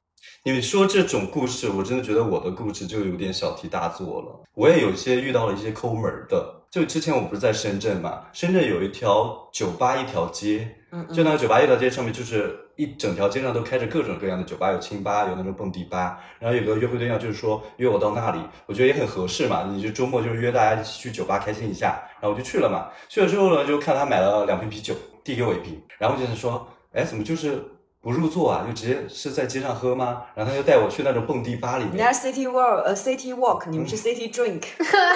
[0.53, 4.41] 你说这种故事，我真的觉得我的故事就有点小题大做了。
[4.53, 27.59] 我也有一些遇到了一些抠门儿的，就之前我不是在深圳嘛，深圳有一条酒吧一条街，嗯就那个酒吧一条街上面就是一整条街上都开着各种各样的酒吧，有清吧，有那种蹦迪吧，然后有个约会对象就是说约我到那里，我觉得也很合适嘛，你就周末就是约大家一起去酒吧开心一下，然后我就去了嘛，去了之后呢，就看他买了两瓶啤酒，递给我一瓶，然后就是说，哎，怎么就是
[28.05, 30.21] 不入座啊，就直接是在街上喝吗？
[30.35, 34.61] 然后他就带我去那种蹦迪吧里面，人家是 City Walk，呃，City Walk，你们是 City Drink，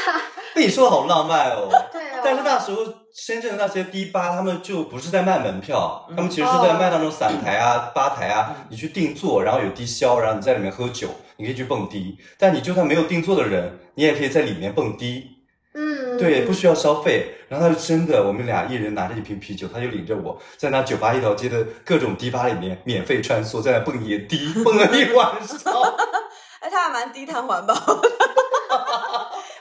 [0.56, 1.70] 被你说的好浪漫哦。
[1.94, 2.82] 对啊，但是那时候
[3.14, 12.18] 深圳的那些迪吧，他们就不是在卖门票，嗯他们其实是在卖那种散台啊、吧台啊，你去订座，然后有低消，然后你在里面喝酒，你可以去蹦迪。
[12.40, 15.28] 但你就算没有订座的人，你也可以在里面蹦迪，
[15.76, 17.36] 嗯，对，嗯不需要消费。
[17.50, 25.74] 然后他就真的，我们俩一人拿着一瓶啤酒，他就领着我在那酒吧一条街的各种迪吧里面免费穿梭，在那蹦野迪，蹦了一晚上。
[26.62, 27.82] 哎，他还蛮低碳环保的。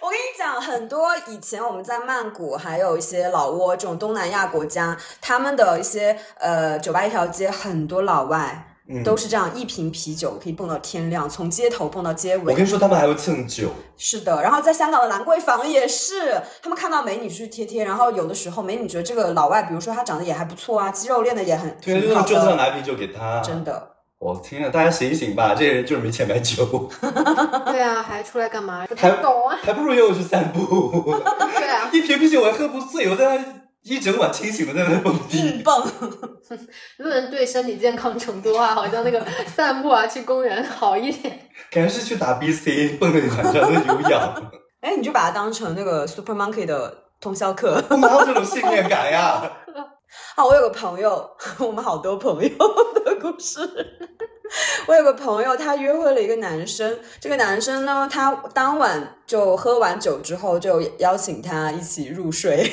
[0.01, 8.67] 我跟你讲，很多以前我们在曼谷，还有一些老挝这种东南亚国家，他们的一些呃酒吧一条街，很多老外。
[8.88, 12.53] 嗯都是这样，一瓶啤酒可以蹦到天亮，从街头蹦到街尾。
[12.53, 23.40] 我跟你说，他们还会蹭酒，是的，然后在香港的兰桂坊也是，他们看到美女去贴贴，然后有的时候美女觉得这个老外，比如说他长得也还不错啊，肌肉练的也很对，就挺好是桌子上的，拿啤酒给他。
[23.40, 23.90] 真的。
[24.18, 26.64] 我天啊，大家醒一醒吧，这些人就是没钱买酒，
[27.66, 28.85] 对啊，还出来干嘛？
[28.88, 29.57] 不还太懂啊。
[29.62, 31.03] 还不如约我去散步。
[31.57, 33.44] 对啊， 一瓶啤酒我还喝不醉，我在那
[33.88, 35.62] 一整晚清醒的在那蹦迪硬。
[35.62, 35.87] 蹦，
[36.98, 41.38] 论对身体健康程度的话，好像那个散步啊，去公园好一点。
[41.70, 44.51] 感觉是去打 BC，蹦了一晚上都有氧。
[44.81, 47.83] 哎，你就把它当成那个 Super Monkey 的通宵课。
[47.90, 49.42] 我哪有这种信念感呀？
[50.35, 52.51] 啊，我有个朋友， 我们好多朋友
[53.05, 53.61] 的故事。
[54.88, 62.73] 我有个朋友，他约会了一个男生，这个男生呢，他当晚就喝完酒之后，就邀请他一起入睡。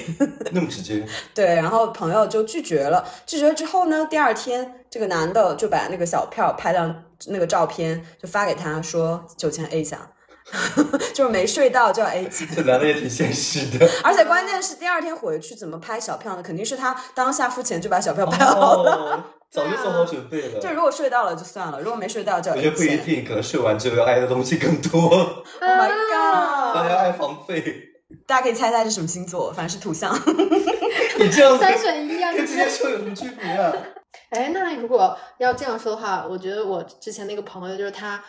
[0.51, 3.05] 那么直接， 对，然后朋友就拒绝了。
[3.25, 6.89] 拒绝之后呢，第二天这个男的就把那个小票拍到
[7.27, 10.09] 那个照片，就发给他说酒钱 A 一下，
[11.13, 12.47] 就是没睡到就要 A 钱。
[12.55, 13.87] 这男的也挺现实的。
[14.03, 16.43] 而且关键是第二天回去怎么拍小票呢？
[16.43, 18.91] 肯定是他当下付钱就把小票拍好了。
[18.91, 20.59] 哦，早就做好准备了。
[20.61, 22.97] 就如果睡到了就算了，如果没睡到就要我觉 A 得不一。
[22.97, 25.31] 定，可能睡完之后要挨的东西更多，Oh
[25.61, 26.83] my 大 god！
[26.83, 27.63] 还要挨房费。
[28.27, 30.13] 大家可以猜猜是什么星座，反正是土象。
[31.17, 32.31] 你这样子三选一啊！
[32.33, 33.73] 跟直接说有什么区别啊？
[34.29, 38.21] 哎，那如果要这样说的话，我觉得我之前那个朋友就是她，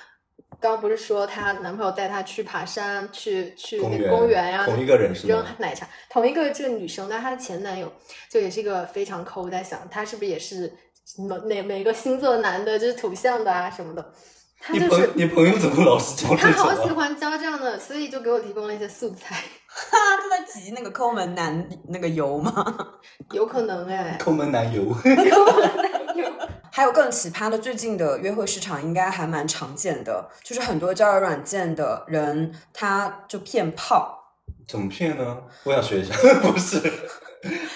[0.61, 5.45] 刚不是说她男朋友带她去爬山，去去那个公园呀、同一个人是扔？
[5.59, 7.93] 奶茶，同一个这个女生，但她的前男友
[8.31, 10.73] 就也是一个非常抠，我在想他是不是也是
[11.29, 14.13] 哪哪每个星座男的，就是土象的啊什么的，
[14.61, 16.75] 他你就是朋你朋友怎么老是教这他种啊？
[16.75, 19.37] 好喜欢教这样的，所以就给我提供了一些素材，
[19.91, 22.53] 他就在挤那个抠门男那个油吗？
[23.33, 24.83] 有可能哎，抠门男友，
[26.77, 34.35] 还有更奇葩的，最近的约会市场应该还蛮常见的，就是很多交友软件的人，他就骗炮。
[34.69, 35.39] 怎么骗呢？
[35.65, 36.77] 我想学一下， 不是，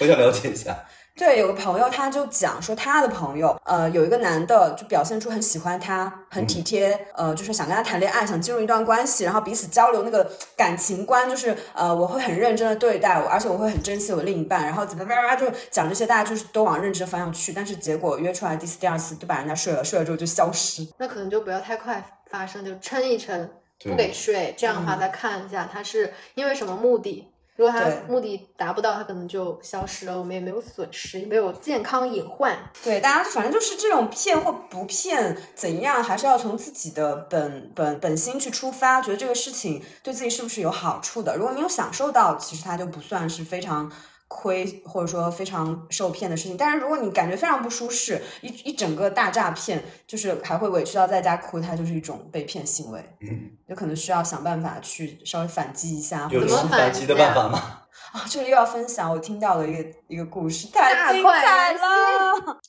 [0.01, 0.85] 我想了解一下。
[1.21, 20.89] 对，有个朋友他就讲说，他的朋友，呃，有一个男的就表现出很喜欢他，很体贴，呃，就是想跟他谈恋爱，想进入一段关系，然后彼此交流那个感情观，就是呃，我会很认真的对待我，而且我会很珍惜我另一半，然后怎么叭叭叭就讲这些，大家就是都往认知的方向去，但是结果约出来第四、第二次就把人家睡了，睡了之后就消失。
[20.97, 23.47] 那可能就不要太快发生，就撑一撑，
[23.85, 27.30] 不给睡，这样的话再看一下他是因为什么目的。
[27.61, 32.59] 如果他目的达不到，他可能就消失了，我们也没有损失，也没有健康隐患。
[32.83, 41.37] 对，大家反正就是这种骗或不骗，怎样还是要从自己的本本本心去出发，觉得这个事情对自己是不是有好处的。
[41.37, 43.93] 如果你有享受到，其实它就不算是非常
[44.33, 46.57] 亏，或者说非常受骗的事情。
[46.57, 56.29] 但是如果你感觉非常不舒适，一一整个大诈骗，就是还会委屈到在家哭，它就是一种被骗行为，嗯，有可能需要想办法去稍微反击一下。
[56.29, 57.83] 或有者是怎么反击的办法吗？
[58.13, 61.81] 啊，这里又要分享我听到的一个一个故事，太精彩了。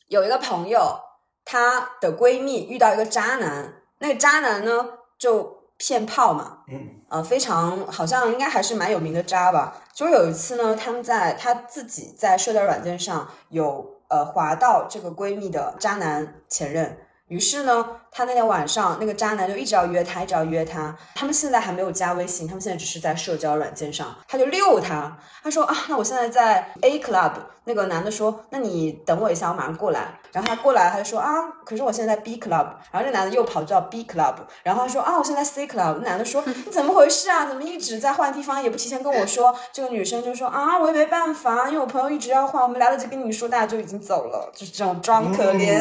[0.07, 0.99] 有一个朋友，
[1.45, 4.71] 她的闺蜜遇到一个渣男，那个渣男呢
[5.19, 9.81] 就骗炮嘛，嗯，呃，非常好像应该还是蛮有名的渣吧。
[9.91, 20.95] 就有一次呢，他们在他自己在社交软件上有呃滑到这个闺蜜的渣男前任，于是呢，他那天晚上那个渣男就一直要约她，一直要约她。
[21.15, 24.13] 他们现在还没有加微信，他们现在只是在社交软件上。
[24.27, 27.31] 他就溜她，他说啊，那我现在在 A club。
[27.63, 30.19] 那个男的说，那你等我一下，我马上过来。
[30.31, 31.31] 然后他过来，他就说啊，
[31.63, 32.65] 可是我现在在 B club。
[32.91, 35.99] 然后这男的又跑到 B club，然后他说啊，我现在 C club。
[36.01, 37.45] 那男的说 你怎么回事啊？
[37.45, 39.55] 怎么一直在换地方，也不提前跟我说？
[39.71, 45.77] 这个女生就说啊，我也没办法，因为我朋友一直要换，我没来得及跟你说，大家就已经走了，就是这种装可怜。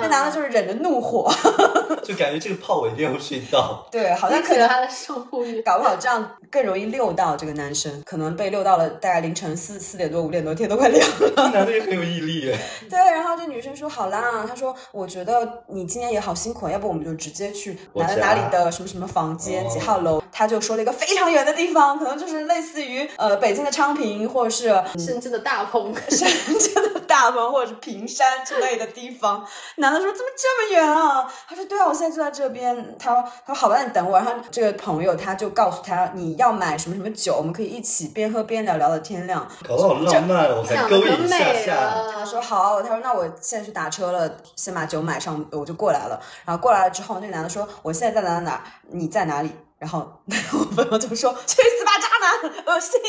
[0.00, 1.30] 那男的就是忍着怒火，
[2.02, 3.86] 就感觉这个炮我一定要睡到。
[3.90, 11.50] 对，好像可能他的守护欲，搞不好这样更容易溜到这个男生，可能被溜到了大概凌晨四四点多五点多，天都快亮了。
[11.54, 12.58] 男的也很有毅力耶。
[12.88, 20.22] 对，然后这女生说好啦，她说我觉得你今天也好辛苦，要不我们就直接去哪哪里的什么什么房间哦几号楼。
[20.32, 29.44] 他就说了一个非常远的地方，可能就是类似于呃北京的昌平，或者是深圳的大鹏， 深圳的大鹏或者是平山之类的地方。
[29.76, 31.30] 男的说怎么这么远啊？
[31.48, 32.96] 他说对啊，我现在就在这边。
[32.98, 34.16] 他说他说好吧，那你等我。
[34.18, 39.46] 然后这个朋友他就告诉他你要买什么什么酒，我们可以一起边喝边聊聊到天亮。
[39.68, 41.94] 搞得好浪漫哦，我才想勾引一下下。
[42.12, 46.18] 他说好，他说那我现在去打车了，先把酒买上，我就过来了。
[46.46, 49.50] 然后过来了之后，那个男的说我现在在哪哪哪，你在哪里？
[49.78, 53.00] 然后我朋友就说去死吧，渣男，恶心！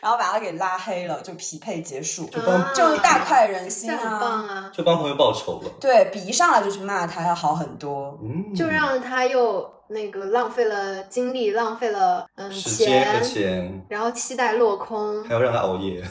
[0.00, 3.90] 然后把他给拉黑了，就匹配结束，就帮就大快人心！
[3.90, 4.70] 啊！
[4.72, 5.70] 就帮朋友报仇了。
[5.80, 8.16] 对比一上来就去骂他要好很多。
[8.22, 16.02] 嗯，就让他又那个浪费了精力，浪费了嗯时间和钱，然后期待落空，还要让他熬夜。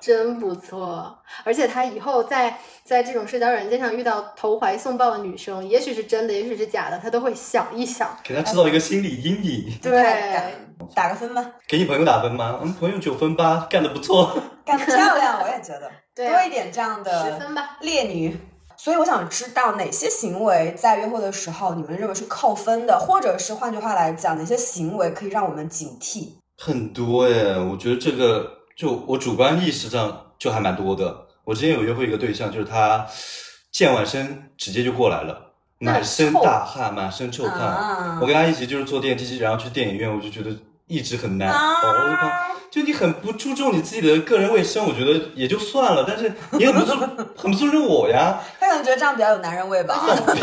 [0.00, 1.18] 真不错。
[1.44, 8.16] 而且他以后在在这种社交软件上遇到投怀送抱的女生，也许是真的，也许是假的，他都会想一想。
[8.22, 9.78] 给他制造一个心理阴影。
[9.82, 10.54] 对，
[10.94, 12.60] 打个分吧，给你朋友打分吗？
[12.62, 14.36] 嗯，朋友九分八，干得不错。
[14.64, 17.76] 干得漂亮，我也觉得 对啊多一点这样的十的分吧。
[17.80, 18.34] 烈女。
[18.84, 26.32] 所以我想知道哪些行为在约会的时候你们认为是扣分的，或者是换句话来讲，哪些行为可以让我们警惕？
[26.58, 31.16] 很多耶，我觉得这个就我主观意识上就还蛮多的。
[31.44, 33.06] 我之前有约会一个对象，就是他
[33.72, 37.58] 健完身直接就过来了，满身大汗，满身臭汗。
[37.58, 40.54] 啊我跟他一起就是坐电梯，然后去电影院，我就觉得
[40.86, 41.90] 一直很难啊熬。
[41.90, 46.98] 我就你很不注重你自己的个人卫生，我觉得也就算了，但是你很不注
[47.38, 49.94] 很不尊重我呀，他可能觉得这样比较有男人味吧。
[50.04, 50.40] 放屁！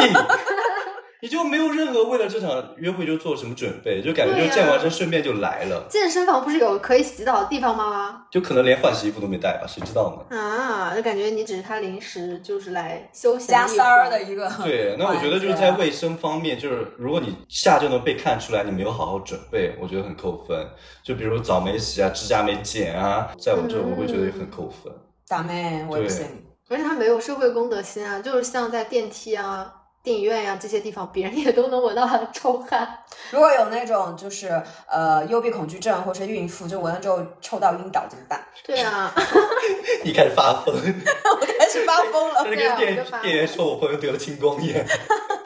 [1.22, 8.26] 你就没有任何为了这场约会就做什么准备，就感觉就健完身顺便就来了，健身房不是有可以洗澡的地方吗？
[8.32, 10.36] 就可能连换洗衣服都没带吧，谁知道呢？
[10.36, 20.68] 啊，就感觉你只是他临时就是来休闲一加塞儿的一个对，那我觉得就是在卫生方面，就是如果你下就能被看出来你没有好好准备，我觉得很扣分。
[21.04, 24.92] 就比如澡没洗啊，指甲没剪啊，在我这我会觉得也很扣分。
[25.28, 26.26] 大妹，我也不对行。
[26.70, 29.72] 而且他没有社会公德心啊，就是像在电梯啊、
[30.04, 32.98] 电影院呀、这些地方，别人也都能闻到他的臭汗。
[33.30, 38.44] 如果有那种就是呃幽闭恐惧症或是孕妇，就闻了之后臭到晕倒怎么办？
[38.66, 39.14] 对啊，
[40.04, 42.44] 你开始发疯， 我开始发疯了。
[42.44, 42.76] 就是对啊
[43.22, 44.84] 店员说我朋友得了青光眼，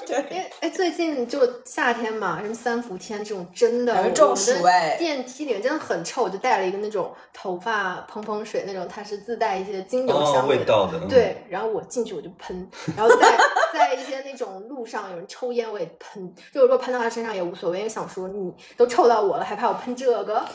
[0.07, 10.47] 对，因为哎，最近就夏天嘛，什么三伏天这种真的，感觉中暑我们的哎电梯里面真的很臭，我就带了一个那种头发喷喷水那种，它是自带一些精油哦，香的。
[10.47, 13.37] 味道的，嗯，对，然后我进去我就喷，然后在
[13.73, 20.45] 在一些那种路上有人抽烟我也喷，就如果喷到他身上也无所谓，因为想说你都臭到我了，还怕我喷这个？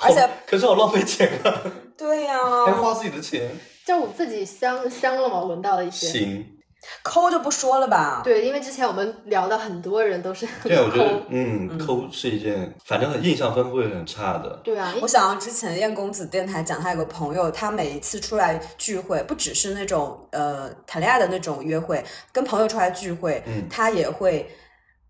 [0.00, 1.62] 而且可是我浪费钱啊，
[1.96, 3.50] 对呀、还花自己的钱。
[3.86, 6.08] 就我自己香香了嘛，闻到了一些。
[6.08, 6.57] 行，
[7.02, 8.22] 抠就不说了吧。
[8.24, 14.60] 对，因为之前我们聊的很多人都是 对啊，我觉得抠嗯，抠是一件，反正印象分会很差的。
[14.64, 24.48] 对啊，我想到之前燕公子电台讲，他有个朋友，他每一次出来聚会，不只是那种呃谈恋爱的那种约会，跟朋友出来聚会，嗯他也会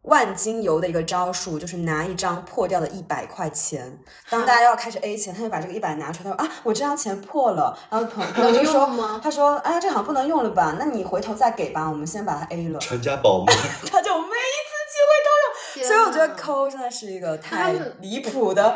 [0.09, 8.91] 万金油的一个招数，就是拿一张破掉的一百块钱，当大家要开始 A 钱，他就把这个一百拿出来，他说啊，我这张钱破了，然后朋朋 友就说
[9.23, 10.77] 他说哎，这好像不能用了吧？
[10.79, 13.53] 那你回头再给吧，我们先把它 A 了，传家宝吗，
[13.91, 15.87] 他就每一次机会都有。
[15.87, 18.75] 所以我觉得抠真的是一个太离谱的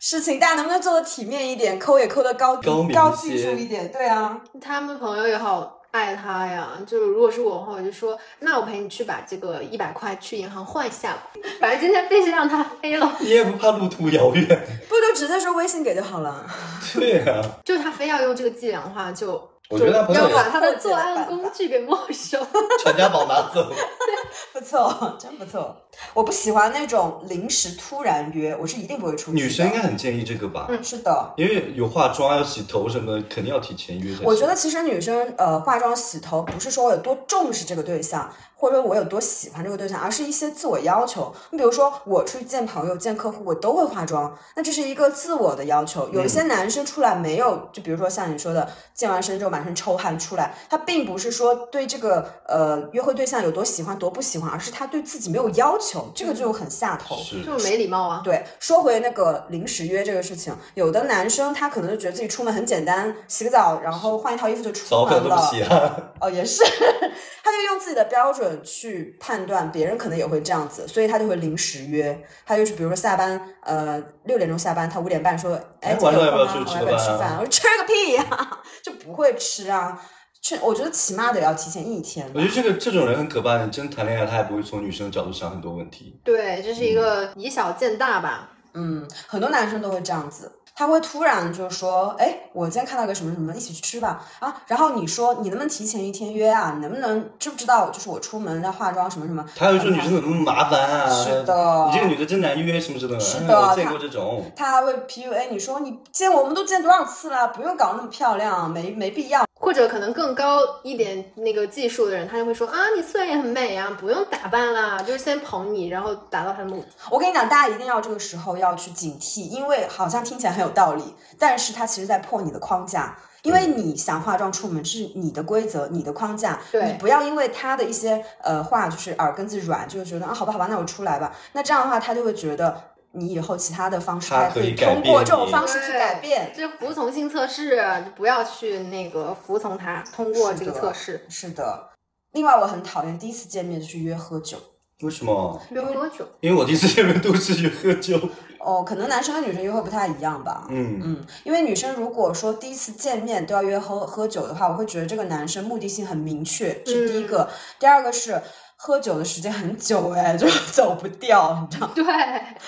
[0.00, 2.56] 事情，大家能不能做的体面一点，抠也抠的高
[2.92, 3.90] 高技术一点？
[3.90, 11.22] 对啊，他们朋友也好爱他呀，就是如果是我的话，我就说，那我陪你去把这个一百块去银行换一下吧，
[11.60, 14.46] 反正今天必须让他飞了，你也不怕路途遥远？
[14.88, 16.46] 不就直接说微信给就好了。
[16.94, 22.38] 对啊， 就是他非要用这个伎俩的话，就我觉得他朋友也要把他的作案工具给没收。
[22.82, 23.72] 传家宝拿走。
[24.52, 25.76] 不错，真不错。
[26.14, 29.36] 我不喜欢那种临时突然约，我是一定不会出去。
[29.36, 30.66] 女生应该很建议这个吧？
[30.68, 31.32] 嗯是的。
[31.36, 34.14] 因为有化妆、要洗头什么的，肯定要提前约。
[34.22, 38.30] 我觉得其实女生呃化妆洗头不是说我有多重视这个对象，
[38.62, 41.34] 或者说我有多喜欢这个对象，而是一些自我要求。
[41.50, 46.08] 你比如说，我出去见朋友、见客户，我都会化妆，那这是一个自我的要求。
[46.10, 57.16] 有一些男生出来没有，就比如说像你说的，健完身之后满身臭汗出来，他并不是说对这个呃约会对象有多喜欢、多不喜欢，而是他对自己没有要求，这个就很下头。
[57.44, 58.20] 就是没礼貌啊。
[58.22, 65.36] 对，说回那个临时约这个事情，有的男生他可能就觉得自己出门很简单，洗个澡，然后换一套衣服就出澡可能门了。
[65.36, 65.96] 都不洗啊。
[66.20, 66.62] 哦，也是，
[67.42, 72.22] 他就用自己的标准去判断别人可能也会这样子，所以他就会临时约。
[72.44, 77.36] 他就是比如说下班，呃，六点钟下班，他五点半说，哎，哎晚上要不要今天有空吗我要不要吃饭？
[77.38, 80.00] 我说吃个屁呀、 就不会吃啊。
[80.42, 82.28] 去，我觉得起码得要提前一天。
[82.34, 86.20] 我觉得这个这种人很可怕，你真谈恋爱，他也不会从女生的角度想很多问题。
[86.24, 88.50] 对，这是一个以小见大吧。
[88.74, 94.62] 嗯，很多男生都会这样子，他会突然就说，哎，我今天看到个什么什么，一起去吃吧啊。
[94.66, 96.72] 然后你说你能不能提前一天约啊？
[96.74, 99.44] 你能不能知不知道，就是我出门要化妆什么什么？
[99.54, 101.10] 他会说女生怎么那么麻烦啊？
[101.10, 103.20] 是的你这个女的真难约，什么之类的。
[103.20, 104.44] 是的见过这种。
[104.56, 109.44] 他还会 PUA 你说你见我们都见多少次了，不用搞那么漂亮，没没必要。
[109.62, 116.88] 或者可能更高一点那个技术的人，他就会说啊，你素颜也很美啊，不用打扮啦，就是先捧你，然后达到他的目的。
[117.08, 123.16] 我跟你讲，大家一定要这个时候要去警惕，因为好像听起来很有道理，但是他其实在破你的框架。
[123.42, 131.34] 因为你想化妆出门是你的规则、你的框架，对你不要因为他的一些呃话就是耳根子软，就觉得啊好吧好吧，那我出来吧。
[131.52, 132.80] 那这样的话，他就会觉得
[133.12, 136.52] 你以后其他的方式，还可以通过这种方式去改变。
[136.56, 141.24] 这服从性测试，就不要去那个服从他，通过这个测试。
[141.28, 141.90] 是的。
[142.32, 144.56] 另外，我很讨厌第一次见面就去约喝酒。
[145.02, 145.60] 为什么？
[145.70, 148.18] 约喝酒，因为我第一次见面都是去喝酒。
[148.60, 150.68] 哦，可能男生跟女生约会不太一样吧。
[150.70, 157.50] 嗯，嗯，因为女生如果说第一次见面都要约喝喝酒的话，我会觉得这个男生目的性很明确，这是第一个。
[157.80, 158.40] 第二个是
[158.84, 161.92] 喝酒的时间很久，哎， 就走不掉，你知道吗？
[161.94, 162.04] 对，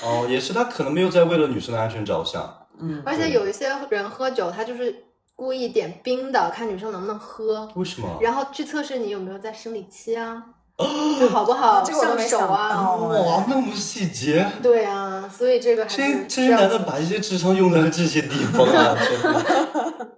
[0.01, 2.41] 哦，也是，他可能没有在为了女生的安全着想。
[2.79, 4.95] 嗯，而且有一些人喝酒，他就是
[5.35, 8.19] 故意点冰的，看女生能不能喝，为什么？
[8.21, 10.41] 然后去测试你有没有在生理期啊，
[11.19, 12.71] 就好不好这个我都上手没想啊。
[12.73, 18.97] 到哇，那么细节， 对啊，所以这个还这是这些男的把一些智商用在了这些地方啊！
[18.97, 20.09] 真的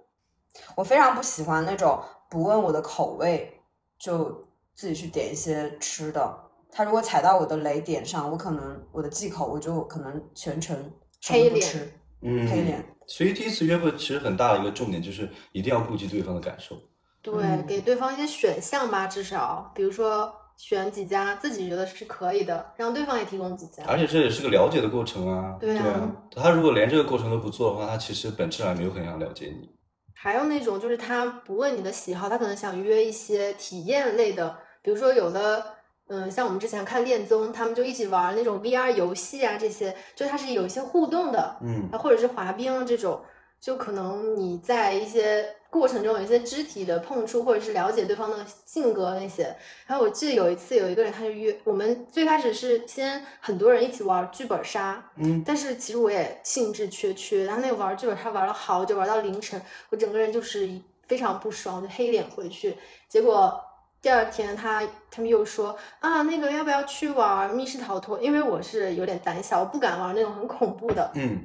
[0.75, 3.59] 我非常不喜欢那种不问我的口味
[3.99, 4.46] 就
[4.77, 6.37] 自己去点一些吃的。
[6.71, 10.75] 他如果踩到我的雷点上，我可能我的忌口，我就可能全程
[11.19, 12.85] 什么黑脸不吃，嗯，黑脸。
[13.07, 16.75] 所以第一次约会其实很大的一个重点就是一定要顾及对方的感受。
[17.23, 23.83] 对，嗯给对方一些选项吧，至少比如说选几家自己觉得是可以的，让对方也提供几家。
[23.87, 25.57] 而且这也是个了解的过程啊。
[25.59, 29.69] 对啊他如果连这个过程都不做的话，他其实本质上没有很想了解你。
[30.13, 34.57] 还有那种就是他不问你的喜好，他可能想约一些体验类的，
[34.87, 35.65] 比如说有的，
[36.07, 43.19] 嗯，像我们之前看恋综，他们就一起玩那种 VR 游戏啊，这些就它是有一些互动的，嗯，啊，或者是滑冰啊这种，
[43.59, 49.53] 就可能你在一些过程中有一些肢体的碰触，或者是了解对方的性格那些。
[49.87, 60.69] 然后我记得有一次有一个人他就约我们，最开始是先很多人一起玩剧本杀，嗯，但是其实我也兴致缺缺，然后那个玩剧本杀玩了好久，玩到凌晨，我整个人就是
[61.09, 62.77] 非常不爽，就黑脸回去。
[63.09, 63.61] 结果
[64.01, 64.81] 第二天他
[65.11, 68.19] 他们又说啊，那个要不要去玩密室逃脱？
[68.19, 71.11] 因为我是有点胆小，我不敢玩那种很恐怖的。
[71.15, 71.39] 嗯，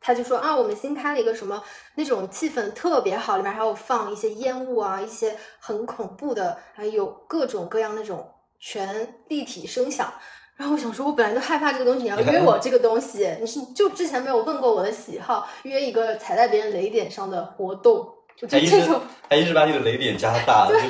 [0.00, 1.62] 他就说啊，我们新开了一个什么
[1.94, 8.28] 那种气氛特别好，里面还有放一些烟雾啊，一些很恐怖的，还有各种各样那种
[8.58, 10.12] 全立体声响。
[10.56, 17.96] 然后我想说，我本来就害怕这个东西，你要约我这个东西，你是就之前没有问过我的喜好，约一个踩在别人雷点上的活动，
[18.42, 20.86] 我觉还一直得这种还一直把你的雷点加大， 就是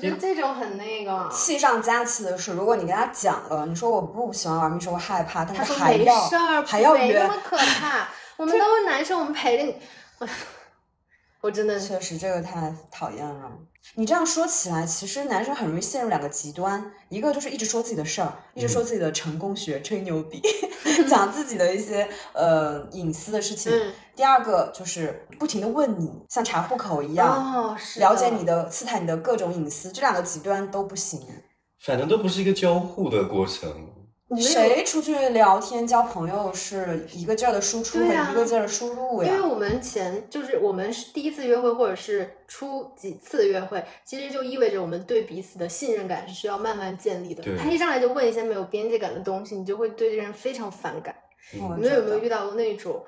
[0.00, 1.28] 对，我觉得这种很那个。
[1.30, 9.76] 气上加气的是，如果你跟他讲了，你说我不喜欢玩密室，我害怕，但他说没是还要还要约没那，么可怕， 我们都是男生，我们陪着你。
[10.18, 10.26] 我
[11.48, 13.52] 真的确实这个太讨厌了。
[13.94, 20.42] 你这样说起来，其实男生很容易陷入两个极端，一个就是一直说自己的事儿，一直说自己的成功学，吹牛逼，
[21.08, 31.20] 讲自己的一些呃隐私的事情；嗯第二个就是不停的问你，像查户口一样，哦，是了解你的刺探你的各种隐私，这两个极端都不行。
[31.82, 33.89] 反正都不是一个交互的过程。
[34.32, 39.28] 你们谁出去聊天交朋友是一个劲儿的输出和对啊一个劲儿的输入呀？
[39.28, 47.42] 因为我们前就是我们是第一次约会，或者是出几次约会，其实就意味着我们对彼此的信任感是需要慢慢建立的。
[47.58, 51.12] 他一上来就问一些没有边界感的东西，你就会对这个人非常反感。
[51.60, 53.04] 我你们有没有遇到过那种，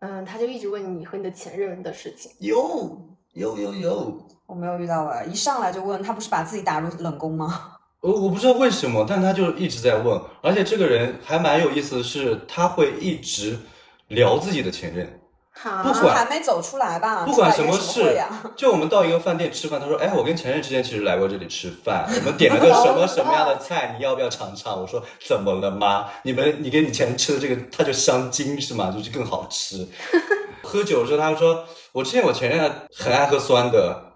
[0.00, 2.30] 嗯，他就一直问你和你的前任的事情？
[2.40, 3.00] 有
[3.32, 7.75] 有有有，我没有遇到啊，一上来就问他，不是把自己打入冷宫吗？
[8.06, 13.58] 我我不知道为什么，但他就一直在问，而且这个人还蛮有意思的是，他会一直
[14.06, 15.20] 聊自己的前任。
[15.50, 17.24] 好，不管还没走出来吧？
[17.24, 26.06] 不管什么事呀，就我们到一个饭店吃饭，他说：“哎，我跟前任之间其实来过这里吃饭，我们点了个什么什么样的菜，你要不要尝尝？”我说：“怎么了吗？
[26.22, 28.94] 你们你跟你前任吃的这个，它就香精是吗？
[28.96, 29.84] 就是更好吃。
[30.62, 34.12] ”喝酒的时候，他说：“我之前我前任很爱喝酸的。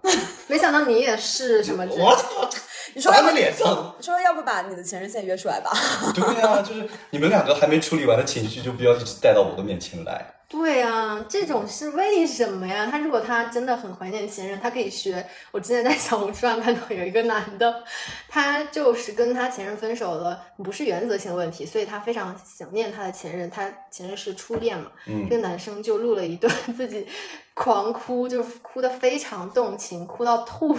[0.47, 2.21] 没想到你也是什么”我的。
[2.21, 2.49] 操，
[2.93, 3.95] 你说砸在脸上。
[4.01, 5.71] 说要不把你的前任现在约出来吧？
[6.13, 10.25] 对啊，就是你们两个还没处理完的情绪，就不要一直带到我的面前来。
[10.47, 12.85] 对啊，这种是为什么呀？
[12.91, 15.25] 他如果他真的很怀念前任，他可以学。
[15.51, 17.83] 我之前在小红书上看到有一个男的，
[18.27, 24.91] 他就是跟他前任分手了，不是原则性问题，所以他非常想念他的前任，他前任是初恋嘛。
[25.07, 27.07] 嗯这个男生就录了一段自己
[27.53, 30.77] 狂哭，就是哭得非常动情，哭到吐，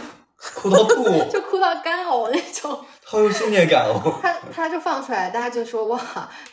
[0.55, 2.85] 哭到吐， 就哭到干呕那种。
[3.05, 4.19] 好有信念感哦。
[4.23, 6.01] 他他就放出来，大家就说哇，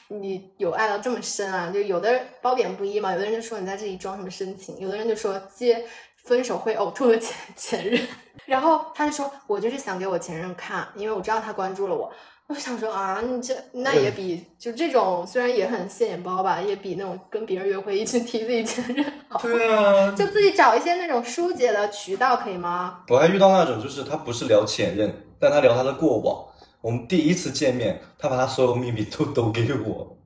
[0.09, 1.71] 你有爱到这么深啊！
[1.73, 5.85] 就有的人褒贬不一嘛，有的人就说你在这里装什么深情，有的人就说接
[6.23, 8.07] 分手会呕吐的前前任，
[8.45, 12.11] 然后他就说我就是想给我前任看，因为我知道他关注了我。
[12.49, 19.39] 我想说啊，你这那也比就这种虽然也很现眼包吧，也比那种跟别人约会一直 提自己前任好。
[19.39, 23.01] 对啊，就自己找一些那种疏解的渠道，可以吗？
[23.09, 26.43] 我还遇到那种，就是他不是聊前任，但他聊他的过往。
[26.81, 30.17] 我们第一次见面，他把他所有秘密都都给我。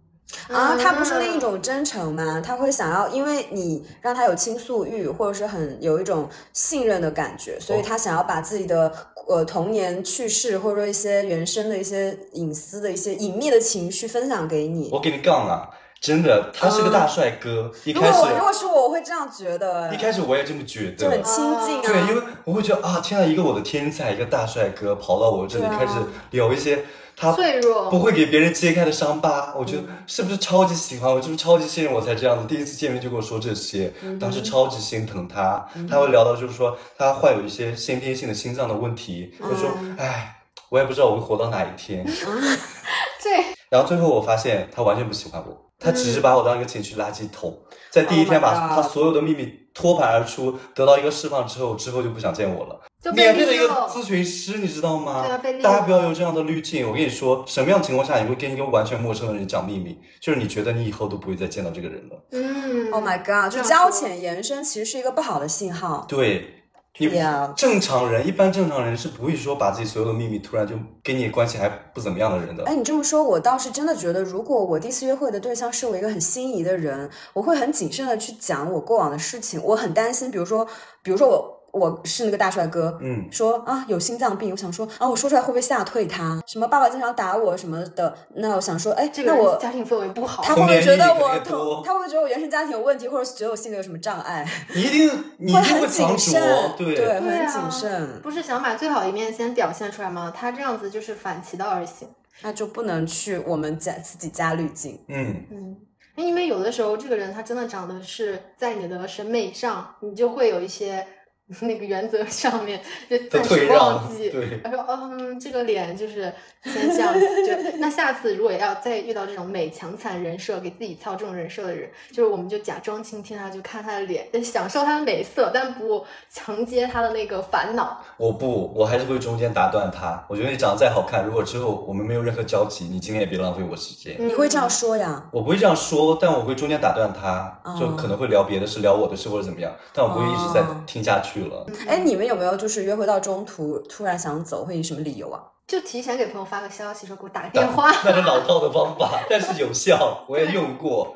[0.52, 2.42] 啊，他不是另一种真诚吗？
[2.44, 8.92] 他会想要，因为你让他有倾诉欲，或者是很有一种信任的感觉，所以他想要把自己的
[9.28, 14.90] 呃童年趣事，或者说一些原生的一些隐私的一些隐秘的情绪分享给你。
[14.92, 15.70] 我给你杠啊，
[16.02, 17.72] 真的，他是个大帅哥。
[17.86, 21.24] 一如开始果如果是我，我会这样觉得，一开始我也这么觉得就很。
[21.24, 21.82] 亲近啊。
[21.86, 25.94] 对，因为我会觉得啊，天啊，一个我的天才，一个大帅哥跑到我这里开始
[26.32, 26.84] 聊一些
[27.16, 32.48] 他脆弱不会给别人揭开的伤疤，我觉得嗯是不是超级喜欢我，是不是超级信任我才这样子？
[32.48, 35.66] 第一次见面就跟我说这些，嗯当时超级心疼他。
[35.90, 42.06] 他会聊到就是说他患有一些先天性的心脏的问题，就说嗯哎，我也不知道我会活到哪一天。
[43.24, 47.58] 对，然后最后我发现他完全不喜欢我，他只是把我当一个情绪垃圾桶，
[47.90, 52.82] 在第一天 Oh 把他所有的秘密托盘而出，得到一个释放之后，之后就不想见我了。
[53.04, 55.24] 就免费的一个咨询师，你知道吗？
[55.24, 56.88] 对啊被大家不要有这样的滤镜。
[56.88, 60.00] 我跟你说，什么样的情况下你会跟一个完全陌生的人讲秘密？
[60.22, 62.16] 就是你觉得你以后都不会再见到这个人了。
[62.32, 63.54] 嗯 Oh my god！
[63.54, 66.06] 就交浅言深，其实是一个不好的信号。
[66.08, 66.64] 对，
[66.98, 67.10] 你
[67.58, 72.64] 正常人，一般正常人是不会说把自己所有的秘密突然就跟你关系还不怎么样的人的。
[72.66, 79.62] 哎，你这么说，我倒是真的觉得，如果我第一次约会的对象是我一个很心仪的人，我会很谨慎的去讲我过往的事情。
[79.62, 80.66] 我很担心，比如说，
[81.02, 86.40] 比如说我我是那个大帅哥，嗯，说啊有心脏病，我想说啊我说出来会不会吓退他？
[86.46, 90.44] 什么爸爸经常打我什么的，那我想说，哎，这个那我家庭氛围不好。
[90.44, 94.48] 他会不会觉得我同他会不会觉得我原生家庭有问题，或者觉得我性格有什么障碍？
[94.76, 100.32] 你一定 你一会定会很谨慎，，对，对会很啊谨慎，不是想把最好一面先表现出来吗？
[100.36, 102.08] 他这样子就是反其道而行。
[102.42, 105.00] 那就不能去我们加自己加滤镜。
[105.08, 105.78] 嗯，嗯，
[106.16, 111.06] 因为有的时候这个人他真的长得是在你的审美上，你就会有一些
[111.62, 112.80] 那个原则上面
[113.10, 114.30] 就的暂时忘记。
[114.30, 116.34] 对他说：“嗯，这个脸就是
[116.64, 117.20] 先这样子。
[117.46, 128.02] 就那下次如果要再遇到这种美强惨人设，给自己操这种人设的人，就是我们就假装倾听他，就看他的脸，就享受他的美色，但不承接他的那个烦恼。
[128.18, 130.26] 我不，我还是会中间打断他。
[130.30, 134.16] 我觉得你长得再好看，如果之后我们没有任何交集，你今天也别浪费我时间。
[134.18, 135.26] 嗯你会这样说呀？
[135.32, 141.66] 我不会这样说，但我会中间打断他，哦就可能会聊别的事，聊我的事或者怎么样，但我不会一直在哦听下去了。
[141.88, 145.42] 哎，你们有没有就是约会到中途突然想走，会以什么理由啊？
[145.66, 147.90] 就提前给朋友发个消息，说给我打个电话。
[148.04, 151.16] 那是老套的方法， 但是有效，我也用过。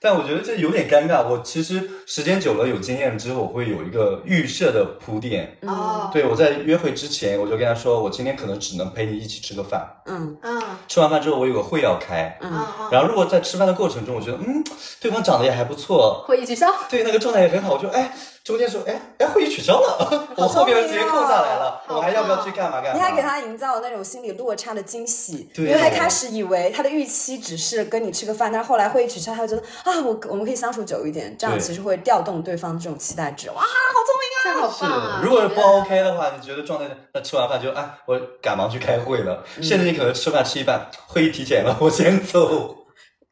[0.00, 1.28] 但我觉得这有点尴尬。
[1.28, 5.58] 我其实时间久了有经验之后，我会有一个预设的铺垫。
[5.62, 9.84] 哦，对我在约会之前，我就跟他说，我今天可能只能陪你一起吃个饭。
[10.06, 12.38] 嗯嗯吃完饭之后，我有个会要开。
[12.40, 14.62] 嗯嗯嗯，然后如果在吃饭的过程中，我觉得嗯，
[15.00, 16.68] 对方长得也还不错，会议取消。
[16.88, 18.14] 对那个状态也很好，我就哎
[18.48, 22.94] 中间说哎哎会议取消了， 我后边的时间空下来了，我还要不要去干嘛干嘛？
[22.94, 33.50] 你还给他营造那种心理落差的惊喜，对因为他开始以为他的预期只是跟你吃个饭，但是后来会议取消，他会觉得啊，我我们可以相处久一点，这样其实会调动对方的这种期待值。
[33.50, 42.76] 哇，好是棒啊！，如果是不 OK 的话，你觉得状态，那吃完饭就哎，我赶忙去开会了，嗯甚至你可能吃饭吃一半，会议提前了，我先走。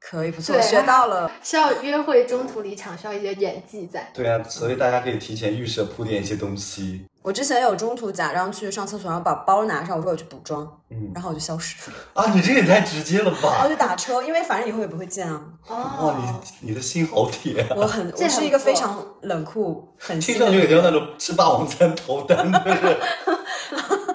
[0.09, 1.29] 可以不错，对学到了。
[1.43, 4.09] 需要约会中途离场，需要一些演技在。
[4.15, 7.05] 对啊，所以大家可以提前预设铺垫一些东西。
[7.23, 13.69] 我之前有中途假装去上厕所，然后把包拿上，我说我去补妆，嗯然后我就消失了，啊，你这个也太直接了吧 然后！
[13.69, 15.43] 就打车，因为反正以后也不会见啊。
[15.67, 16.15] 哇，哦，
[16.63, 17.75] 你你的心好铁啊！
[17.77, 20.91] 我很，这我是一个非常冷酷、很听上去很像那。
[20.93, 22.97] 种吃霸王餐投单的人。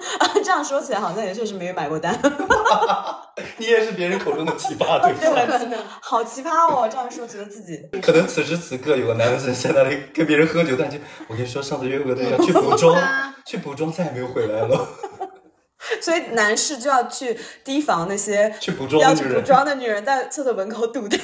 [0.42, 2.18] 这样说起来，好像也确实没有买过单。
[3.58, 5.58] 你也是别人口中的奇葩， 对吧？
[5.58, 6.88] 对了，好奇葩哦！
[6.90, 14.88] 这样说，觉得自己可能此时此刻有个男生在那里跟别人喝酒，但就我跟你说，上次约会对象去补妆啊， 去补妆再也没有回来了。
[16.00, 19.44] 所以男士就要去提防那些去补妆要去补的女人。
[19.44, 21.18] 妆的女人在厕所门口堵他。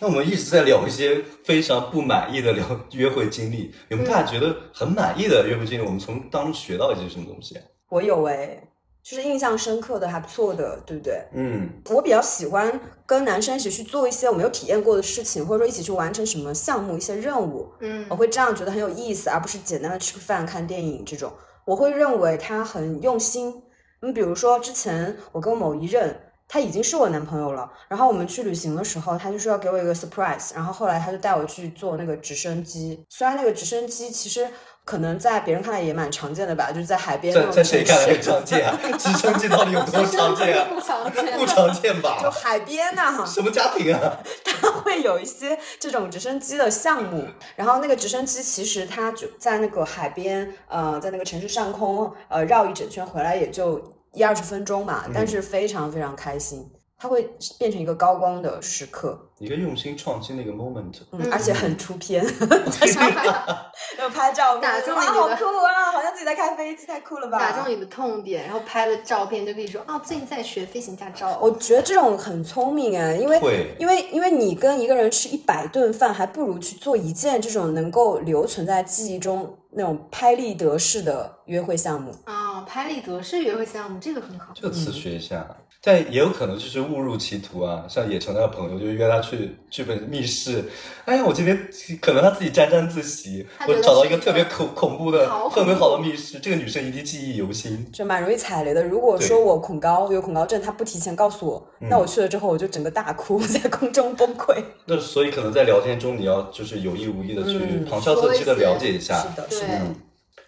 [0.00, 5.84] 那我们一直在聊一些非常不满意的聊约会经历，有没有大家觉得很满意的约会经历？
[5.84, 7.62] 我们从当中学到一些什么东西啊？
[7.88, 8.62] 我有哎，
[9.02, 11.22] 就是印象深刻的，还不错的，对不对？
[11.32, 21.32] 嗯，我比较喜欢跟男生一起去做一些我没有体验过的事情，或者说一起去完成什么项目、一些任务，嗯我会这样觉得很有意思，而不是简单的吃个饭、看电影这种。
[21.64, 23.62] 我会认为他很用心。
[24.02, 26.20] 你比如说，之前我跟某一任。
[26.50, 33.04] 他已经是我男朋友了，然后我们去旅行的时候，他就说要给我一个 surprise，然后后来他就带我去坐那个直升机。
[33.10, 34.48] 虽然那个直升机其实
[34.88, 38.74] 可能在别人看来也蛮常见的吧，就是在海边在在谁看来很常见啊？
[38.98, 40.66] 直升机到底有多常见啊？
[40.74, 42.30] 不常见，不常见吧 就？
[42.30, 44.16] 海边呐、什么家庭啊？
[44.46, 56.66] 它会有一些这种直升机的项目，然后那个直升机其实它就在那个海边，呃，在那个城市上空，呃，绕一整圈回来也就一二十分钟嘛，但是非常非常开心，
[57.00, 60.98] 它会变成一个高光的时刻，一个用心创新的一个 moment。
[61.12, 67.38] 嗯，而且很出片， 就拍照片，打中你的好酷啊，好像自己在开飞机，太酷了吧！
[67.38, 71.38] 打中你的痛点，然后拍了照片就可以说，哦，最近在学飞行驾照。
[71.40, 82.12] 我觉得这种很聪明哎，因为会因为因为你跟一个人吃一百顿饭，还不如去做一件这种能够留存在记忆中那种拍立得式的约会项目。
[82.24, 84.52] 啊、拍立得式约会项目，这个很好。
[84.52, 85.46] 这个词学一下，
[85.80, 87.84] 但也有可能就是误入歧途啊。
[87.88, 90.64] 像野城那个朋友，就约他去剧本密室，
[91.04, 91.56] 哎呀，我今天
[92.00, 97.90] 可能他自己沾沾自喜，我找到一个个特别恐恐怖的氛围好的密室，这个女生一定记忆犹新。
[97.92, 98.82] 就蛮容易踩雷的。
[98.82, 104.56] 如果说我恐高有恐高症，他不提前告诉我，嗯那我去了之后我就整个大哭， 在空中崩溃。
[104.86, 109.14] 那所以可能在聊天中，你要就是有意无意的去嗯旁敲侧击的了解一下。
[109.20, 109.74] 是的，对是的。
[109.80, 109.94] 嗯，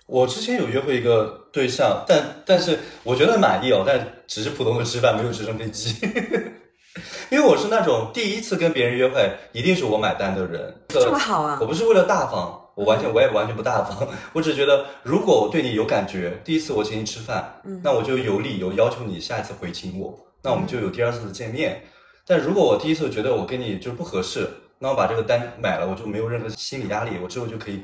[0.06, 5.96] 我之前有约会一个对象，但但是我觉得很满意哦，但只是普通的吃饭，没有直升飞机。
[7.30, 10.72] 因为我是那种第一次跟别人约会，一定是我买单的人。
[10.88, 11.66] 这么好啊我！
[11.66, 21.82] 不是为了大方，我完全我也完全不大方， 我只是觉得如果我对你有感觉，第一次我请你吃饭，嗯那我就有理由要求你下一次回请我，那我们就有第二次的见面。
[22.24, 27.82] 但如果我第一次觉得我跟你就是不合适，那我把这个单买了，我就没有任何心理压力，我之后就可以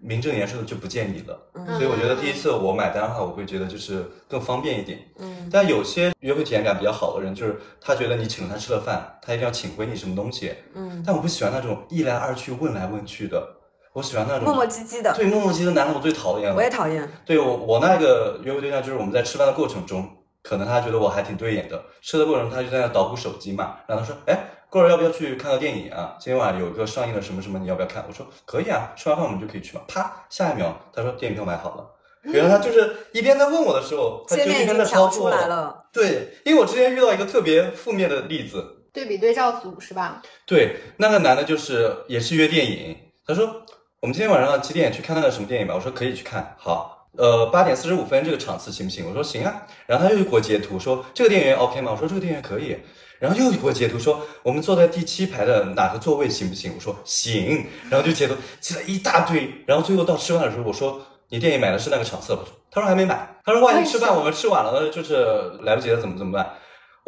[0.00, 1.38] 名正言顺的就不见你了。
[1.54, 4.98] 嗯所以我觉得第一次我买单的话，我会觉得就是更方便一点。
[5.18, 10.54] 嗯，但有些约会体验感比较好的人，就是他觉得你请了他吃了饭，他一定要请回你什么东西。
[10.74, 13.46] 嗯，但我不喜欢那种一来二去问来问去的，
[13.92, 16.56] 我喜欢那种磨磨唧唧的，对磨磨唧唧的男人，我最讨厌了。
[16.56, 17.08] 我也讨厌。
[17.24, 20.08] 对我我那个约会对象，就是我们在吃饭的过程中，
[20.42, 24.38] 可能他觉得我还挺对眼的，吃的过程中他就在那捣鼓手机嘛，然后他说，哎，
[24.70, 26.16] 过会儿要不要去看个电影啊？
[26.20, 28.04] 今天晚上有一个上映的什么什么，你要不要看？
[28.06, 29.82] 我说可以啊，吃完饭我们就可以去嘛。
[29.88, 31.86] 啪，下一秒他说电影票买好了。
[32.24, 35.46] 原来他就是一边在问我的时候，他就一边经调在操作出来。
[35.46, 40.20] 了，对，因为我之前遇到一个特别负面的例子，对比对照组是吧？
[40.44, 42.94] 对，那个男的就是也是约电影，
[43.24, 43.62] 他说
[44.00, 45.74] 我们今天晚上几点去看那个什么电影吧？
[45.74, 49.08] 我说可以去看，好，呃，八点四十五分这个场次行不行？
[49.08, 51.92] 我说行啊，然后他又给我截图说这个电影院 OK 吗？
[51.92, 52.76] 我说这个电影院可以，
[53.18, 56.72] 然后又给我截图说我们坐在第七排的哪个座位行不行？
[56.74, 62.42] 我说行，然后就截图截了一大堆，然后最后到吃饭的时候我说你电影买的是那个场次吧？
[62.70, 66.54] 他说还没买，他说万一吃饭我们吃晚了，就是来不及了怎么怎么办？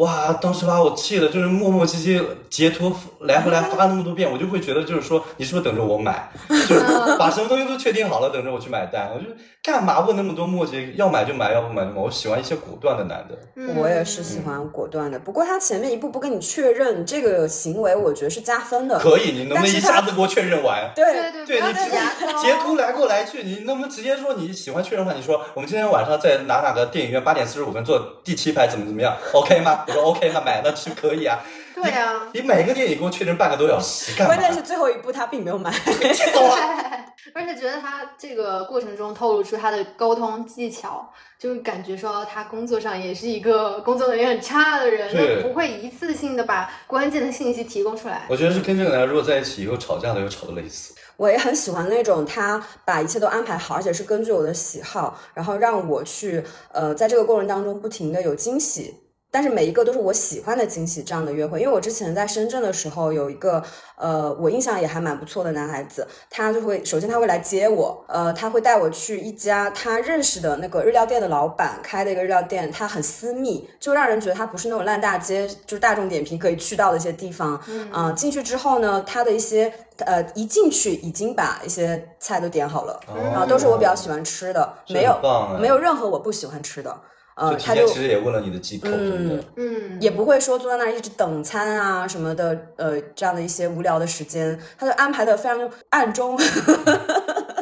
[0.01, 0.33] 哇！
[0.41, 2.91] 当时把我气的，就是磨磨唧唧截图
[3.21, 6.31] 来回来 发那么多遍，我就会觉得就是说，你是不是等着我买？
[6.49, 6.81] 就是
[7.19, 9.11] 把什么东西都确定好了，等着我去买单。
[9.15, 9.27] 我就
[9.63, 10.95] 干嘛问那么多磨叽？
[10.97, 12.01] 要买就买，要不买就买。
[12.01, 13.39] 我喜欢一些果断的男的。
[13.57, 15.19] 嗯我也是喜欢果断的。
[15.19, 18.99] 不过他前面一步步跟你确认这个行为，我觉得是加分的。
[18.99, 20.91] 可以，你能不能一下子给我确认完？
[20.97, 25.17] 对对对，对你不要再牙膏截图来过来去，你能不能直接说你喜欢确认的话？
[25.17, 29.85] 你说我们今天晚上在哪哪个电影院八点四十五分坐第七排，怎么怎么样？OK 吗？
[29.91, 31.39] 我说 OK，那买那是可以啊。
[31.75, 34.35] 对啊，你每个电影给我确认半个多小时，干嘛？
[34.35, 35.73] 关键是最后一步他并没有买。
[37.35, 48.23] 而且觉得他这个过程中透露出他的沟通技巧，就是感觉说他工作上也是一个工作能力很差的人，对他不会一次性的把关键的信息提供出来。
[48.29, 50.95] 我觉得是跟这个男人如果在一起以后吵架的，又吵得累死。
[51.17, 58.95] 我也很喜欢那种他把一切都安排好，而且是根据我的喜好，然后让我去呃在这个过程当中不停的有惊喜。
[59.31, 61.61] 但是每一个都是我喜欢的惊喜，这样的约会。
[61.61, 63.63] 因为我之前在深圳的时候，有一个
[63.97, 77.61] 呃，我印象也还蛮不错的男孩子，他就会首先他会来接我，呃，他会带我去一家他认识的那个日料店的老板开的一个日料店，他很私密，就让人觉得他不是那种烂大街，就是大众点评可以去到的一些地方。
[77.95, 82.99] 嗯、进去之后呢，他的一些呃，一进去已经把一些菜都点好了，
[83.33, 85.17] 然后都是我比较喜欢吃的，没有
[85.61, 87.01] 没有任何我不喜欢吃的。
[87.37, 89.45] 呃，他就其实也问了你的忌口什么的。
[89.57, 96.37] 嗯，也不会说坐在那儿一直等餐啊什么的，呃，这样的一些无聊的时间，他就安排的非常暗中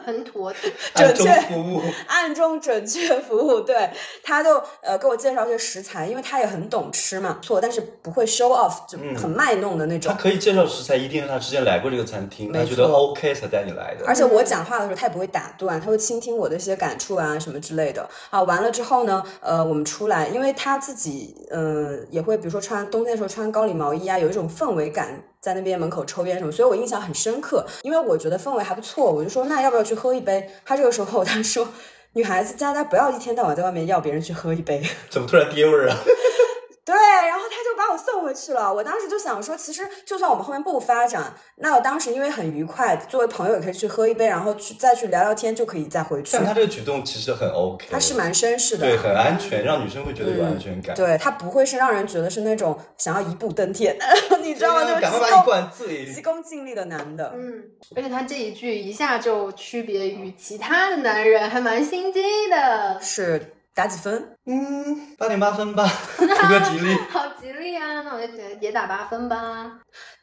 [0.08, 0.72] 很妥帖。
[0.96, 3.90] 准确服务， 暗中准确服务，对，
[4.22, 10.10] 他就呃给我介绍一些食材，因为他也很懂吃嘛，错，但是不会 show off，就很卖弄的那种。
[10.10, 14.06] 他可以介绍食材，一定是他之前来过这个餐厅，他觉得 OK 才带你来的。
[14.06, 18.42] 而且我讲话的时候，他也不会打断，他会倾听我的一些感触啊什么之类的啊。
[18.42, 27.66] 完了之后呢，呃，我们出来，因为他自己呃也会，比如说穿冬天的时候穿高领毛衣啊，有一种氛围感，在那边门口抽烟什么，所以我印象很深刻。
[27.82, 30.50] 因为我觉得氛围还不错，我就说那要不要去喝一杯？
[30.64, 31.68] 他这个时候 他说。
[32.14, 35.96] 女孩子家家不要一天到晚在外面要别人去喝一杯，怎么突然爹味儿啊？
[36.88, 36.96] 对，
[37.28, 38.72] 然后他就把我送回去了。
[38.72, 46.46] 我当时就想说，其实就算我们后面不发展，那我当时因为很愉快，作为朋友也可以去喝一杯，然后去再去聊聊天，就可以再回去但。
[46.46, 50.96] 他这个举动其实很 OK，他是蛮绅士的，对，很安全，让女生会觉得有安全感。
[50.96, 53.94] 对他不会是让人觉得是那种想要一步登天，
[54.40, 54.84] 你知道吗？
[54.84, 56.06] 就赶快把你功灌醉。
[56.14, 57.32] 急功近利的男的。
[57.36, 57.64] 嗯，
[57.94, 64.36] 而且他这一句一下就区别于其他的男人，还蛮心机的，是打几分？
[64.46, 66.92] 嗯，八点八分吧， 图个吉利。
[67.10, 68.02] 好吉利啊！
[68.02, 69.38] 那我就觉得也打八分吧。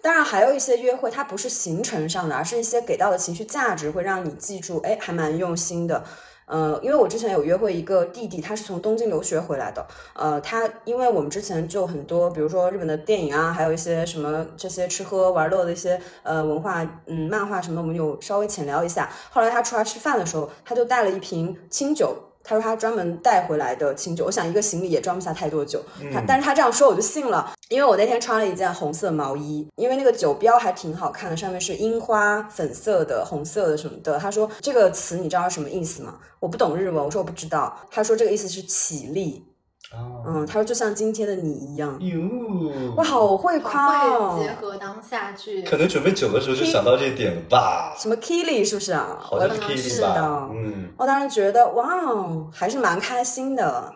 [0.01, 6.03] 当然，还有一些约会，它不是行程上的，而是一些给到的情绪价值，会让你记住，哎，还蛮用心的。
[6.47, 9.87] 呃，因为我之前有约会一个弟弟，他是从东京留学回来的。
[10.15, 19.09] 呃，他因为我们之前就很多，比如说日本的电影啊，还有一些什么这些吃喝玩乐的一些呃文化，嗯，漫画什么，我们有稍微浅聊一下。
[19.31, 22.13] 后来他出来吃饭的时候，他就带了一瓶清酒。
[22.45, 25.83] 他说他专门带回来的清酒，我想一个行李也装不下太多酒。
[26.13, 34.19] 他但是他这样说我就信了，因为我那天穿了一件红色毛衣，因为那个酒标还挺好看的，上面是樱花粉色的、红色的什么的。
[34.19, 36.19] 他说这个词你知道是什么意思吗？
[36.39, 37.75] 我不懂日文，我说我不知道。
[37.89, 39.54] 他说这个意思是起立，哦，
[40.25, 41.97] 嗯，他说就像今天的你一样。
[42.01, 44.43] 哟，哇，好会夸哦会！
[44.43, 47.95] 结合当下去，可能准备酒的时候就想到这一点了吧？
[47.97, 49.17] 什么 Kili 是不是啊？
[49.21, 50.21] 好像是可能 Kitty 是吧的？
[50.53, 53.93] 嗯，我当时觉得哇哦，还是蛮开心的，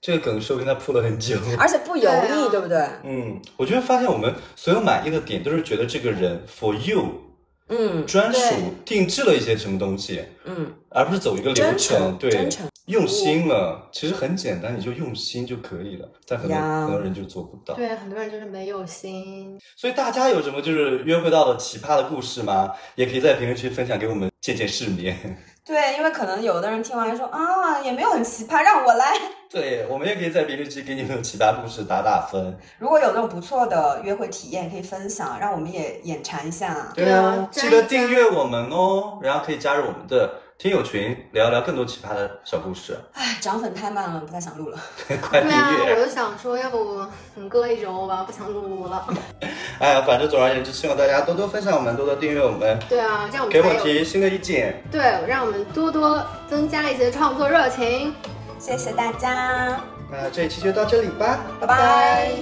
[0.00, 1.36] 这个梗说不定他铺了很久。
[1.58, 2.88] 而且不油对腻，啊对不对？
[3.04, 7.04] 嗯，我觉得发现我们所有满意的点都是觉得这个人 for you
[7.68, 8.40] 嗯专属
[8.84, 12.16] 定制了一些什么东西，嗯，而不是走一个流程。
[12.18, 12.48] 对，
[12.86, 16.08] 用心了，其实很简单，你就用心就可以了。
[16.26, 17.74] 但很多很多人就做不到。
[17.74, 19.58] 对很多人就是没有心。
[19.76, 22.72] 所以大家有什么就是约会到的奇葩的故事吗？
[22.94, 25.38] 也可以在评论区分享给我们见见世面。
[25.68, 29.12] 对，因为可能有的人听完说啊，也没有很奇葩，让我来。
[29.52, 32.58] 对，我们也可以在评论区给你们的奇葩故事打打分。
[32.78, 36.90] 如果有那种不错的约会体验，可以分享，让我们也眼馋一下。
[36.94, 42.98] 对啊记得订阅我们哦，然后可以加入我们的听友群，聊聊更多奇葩的小故事。
[43.12, 44.78] 唉，涨粉太慢了，不太想录了。
[45.22, 46.04] 快 订对啊，我！
[46.04, 47.06] 就想说，要不
[47.36, 49.06] 你搁一周吧，不想录了。
[49.78, 54.82] 哎呀，反正总而言之，希望大家多多分享我们，多多订阅我们，对啊，这样我给我们才有提新的意见。
[54.90, 58.12] 对，让我们多多增加一些创作热情。
[58.58, 59.78] 谢谢大家，
[60.10, 62.32] 那这一期就到这里吧，拜拜。